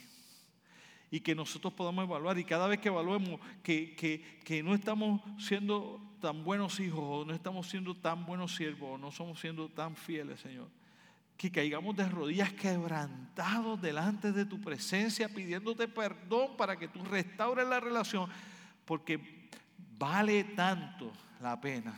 [1.14, 2.36] y que nosotros podamos evaluar.
[2.40, 7.68] Y cada vez que evaluemos que, no estamos siendo tan buenos hijos, o no estamos
[7.68, 10.66] siendo tan buenos siervos, o no somos siendo tan fieles, Señor,
[11.36, 17.68] que caigamos de rodillas quebrantados delante de tu presencia, pidiéndote perdón para que tú restaures
[17.68, 18.28] la relación,
[18.84, 19.20] porque
[19.96, 21.96] vale tanto la pena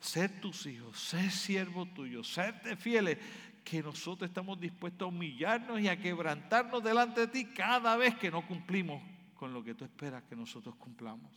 [0.00, 3.18] ser tus hijos, ser siervo tuyo, serte fieles,
[3.64, 8.30] que nosotros estamos dispuestos a humillarnos y a quebrantarnos delante de ti cada vez que
[8.30, 9.02] no cumplimos
[9.34, 11.30] con lo que tú esperas que nosotros cumplamos.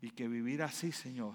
[0.00, 1.34] Y que vivir así, Señor,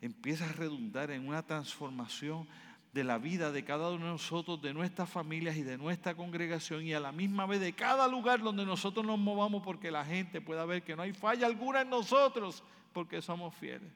[0.00, 2.48] empieza a redundar en una transformación
[2.92, 6.84] de la vida de cada uno de nosotros, de nuestras familias y de nuestra congregación
[6.84, 10.40] y a la misma vez de cada lugar donde nosotros nos movamos porque la gente
[10.40, 13.92] pueda ver que no hay falla alguna en nosotros porque somos fieles.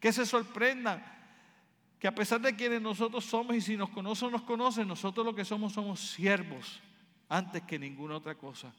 [0.00, 1.04] Que se sorprendan
[2.06, 5.44] a pesar de quienes nosotros somos y si nos conocen nos conocen, nosotros lo que
[5.44, 6.80] somos somos siervos
[7.28, 8.72] antes que ninguna otra cosa.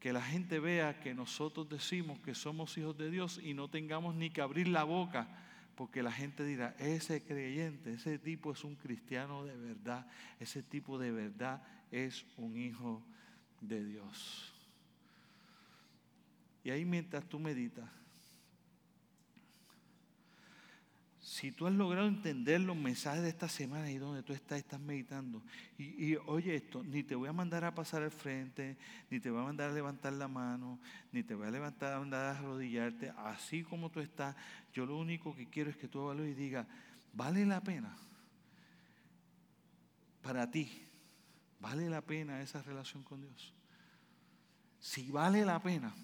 [0.00, 4.14] Que la gente vea que nosotros decimos que somos hijos de Dios y no tengamos
[4.14, 5.28] ni que abrir la boca,
[5.76, 10.06] porque la gente dirá, ese creyente, ese tipo es un cristiano de verdad,
[10.40, 13.02] ese tipo de verdad es un hijo
[13.60, 14.52] de Dios.
[16.64, 17.88] Y ahí mientras tú meditas,
[21.22, 24.80] si tú has logrado entender los mensajes de esta semana y donde tú estás, estás
[24.80, 25.40] meditando,
[25.78, 28.76] y, oye esto, ni te voy a mandar a pasar al frente,
[29.08, 30.80] ni te voy a mandar a levantar la mano,
[31.12, 34.34] ni te voy a levantar a mandar a arrodillarte, así como tú estás,
[34.72, 36.66] yo lo único que quiero es que tú evalúes y digas,
[37.12, 37.96] ¿vale la pena?
[40.22, 40.82] Para ti,
[41.60, 43.54] ¿vale la pena esa relación con Dios?
[44.80, 45.94] Si vale la pena,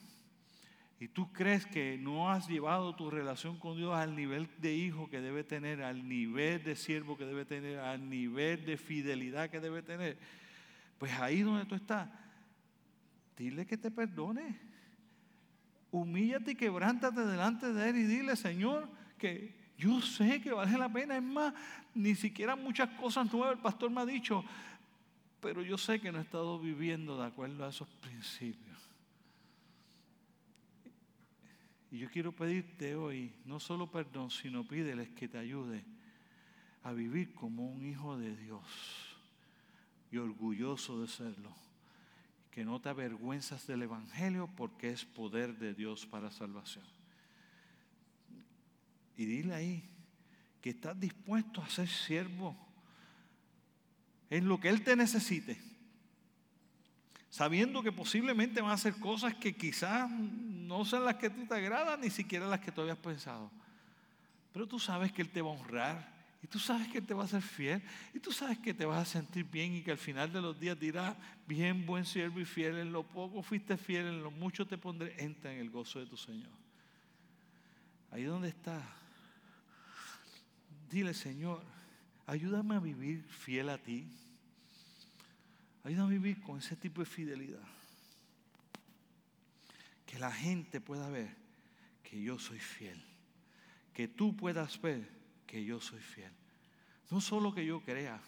[1.00, 5.08] y tú crees que no has llevado tu relación con Dios al nivel de hijo
[5.08, 9.60] que debe tener, al nivel de siervo que debe tener, al nivel de fidelidad que
[9.60, 10.18] debe tener,
[10.98, 12.08] pues ahí donde tú estás,
[13.36, 14.58] dile que te perdone.
[15.90, 20.92] Humíllate y quebrántate delante de Él y dile, Señor, que yo sé que vale la
[20.92, 21.16] pena.
[21.16, 21.54] Es más,
[21.94, 24.44] ni siquiera muchas cosas nuevas el pastor me ha dicho,
[25.40, 28.67] pero yo sé que no he estado viviendo de acuerdo a esos principios.
[31.90, 35.84] Y yo quiero pedirte hoy, no solo perdón, sino pídeles que te ayude
[36.82, 38.62] a vivir como un hijo de Dios
[40.10, 41.54] y orgulloso de serlo.
[42.50, 46.84] Que no te avergüenzas del Evangelio porque es poder de Dios para salvación.
[49.16, 49.84] Y dile ahí
[50.60, 52.56] que estás dispuesto a ser siervo
[54.28, 55.58] en lo que Él te necesite
[57.30, 61.54] sabiendo que posiblemente van a hacer cosas que quizás no sean las que tú te
[61.54, 63.50] agradan, ni siquiera las que tú habías pensado.
[64.52, 67.14] Pero tú sabes que Él te va a honrar, y tú sabes que Él te
[67.14, 67.82] va a ser fiel,
[68.14, 70.58] y tú sabes que te vas a sentir bien y que al final de los
[70.58, 71.16] días dirás,
[71.46, 75.14] bien, buen siervo y fiel, en lo poco fuiste fiel, en lo mucho te pondré,
[75.22, 76.52] entra en el gozo de tu Señor.
[78.10, 78.82] Ahí donde está,
[80.90, 81.62] dile, Señor,
[82.26, 84.08] ayúdame a vivir fiel a ti.
[85.84, 87.66] Ayúdame a vivir con ese tipo de fidelidad.
[90.06, 91.34] Que la gente pueda ver
[92.02, 93.02] que yo soy fiel.
[93.92, 95.08] Que tú puedas ver
[95.46, 96.32] que yo soy fiel.
[97.10, 98.20] No solo que yo crea,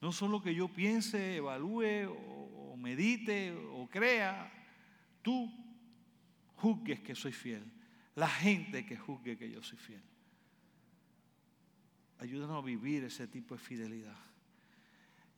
[0.00, 4.50] no solo que yo piense, evalúe o, medite o crea,
[5.22, 5.52] tú
[6.56, 7.64] juzgues que soy fiel.
[8.14, 10.02] La gente que juzgue que yo soy fiel.
[12.18, 14.29] Ayúdanos a vivir ese tipo de fidelidad.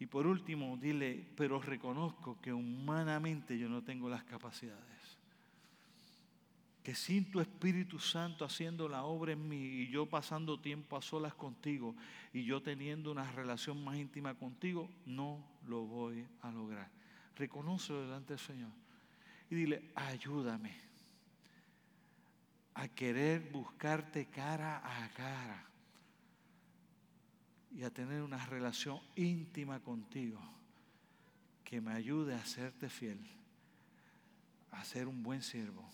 [0.02, 5.16] Y por último, dile, pero reconozco que humanamente yo no tengo las capacidades.
[6.82, 11.02] Que sin tu Espíritu Santo haciendo la obra en mí y yo pasando tiempo a
[11.02, 11.94] solas contigo
[12.32, 15.38] y yo teniendo una relación más íntima contigo, no
[15.68, 16.90] lo voy a lograr.
[17.36, 18.72] Reconócelo delante del Señor.
[19.50, 20.74] Y dile, ayúdame
[22.74, 25.71] a querer buscarte cara a cara
[27.74, 30.40] y a tener una relación íntima contigo
[31.64, 33.18] que me ayude a serte fiel,
[34.70, 35.88] a ser un buen siervo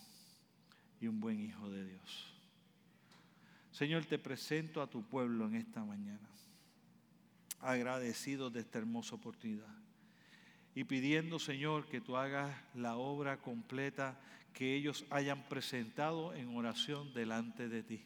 [0.99, 2.33] y un buen hijo de Dios.
[3.71, 6.27] Señor, te presento a tu pueblo en esta mañana,
[7.61, 9.79] agradecido de esta hermosa oportunidad
[10.75, 14.19] y pidiendo, Señor, que tú hagas la obra completa
[14.53, 18.01] que ellos hayan presentado en oración delante de ti.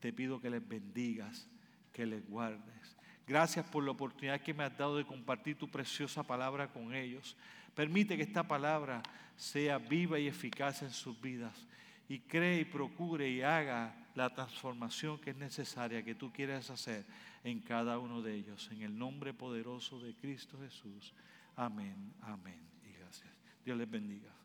[0.00, 1.48] Te pido que les bendigas,
[1.92, 2.96] que les guardes.
[3.26, 7.36] Gracias por la oportunidad que me has dado de compartir tu preciosa palabra con ellos.
[7.74, 9.02] Permite que esta palabra
[9.36, 11.66] sea viva y eficaz en sus vidas.
[12.08, 17.06] Y cree y procure y haga la transformación que es necesaria, que tú quieres hacer
[17.44, 18.68] en cada uno de ellos.
[18.72, 21.14] En el nombre poderoso de Cristo Jesús.
[21.56, 23.30] Amén, amén y gracias.
[23.64, 24.41] Dios les bendiga.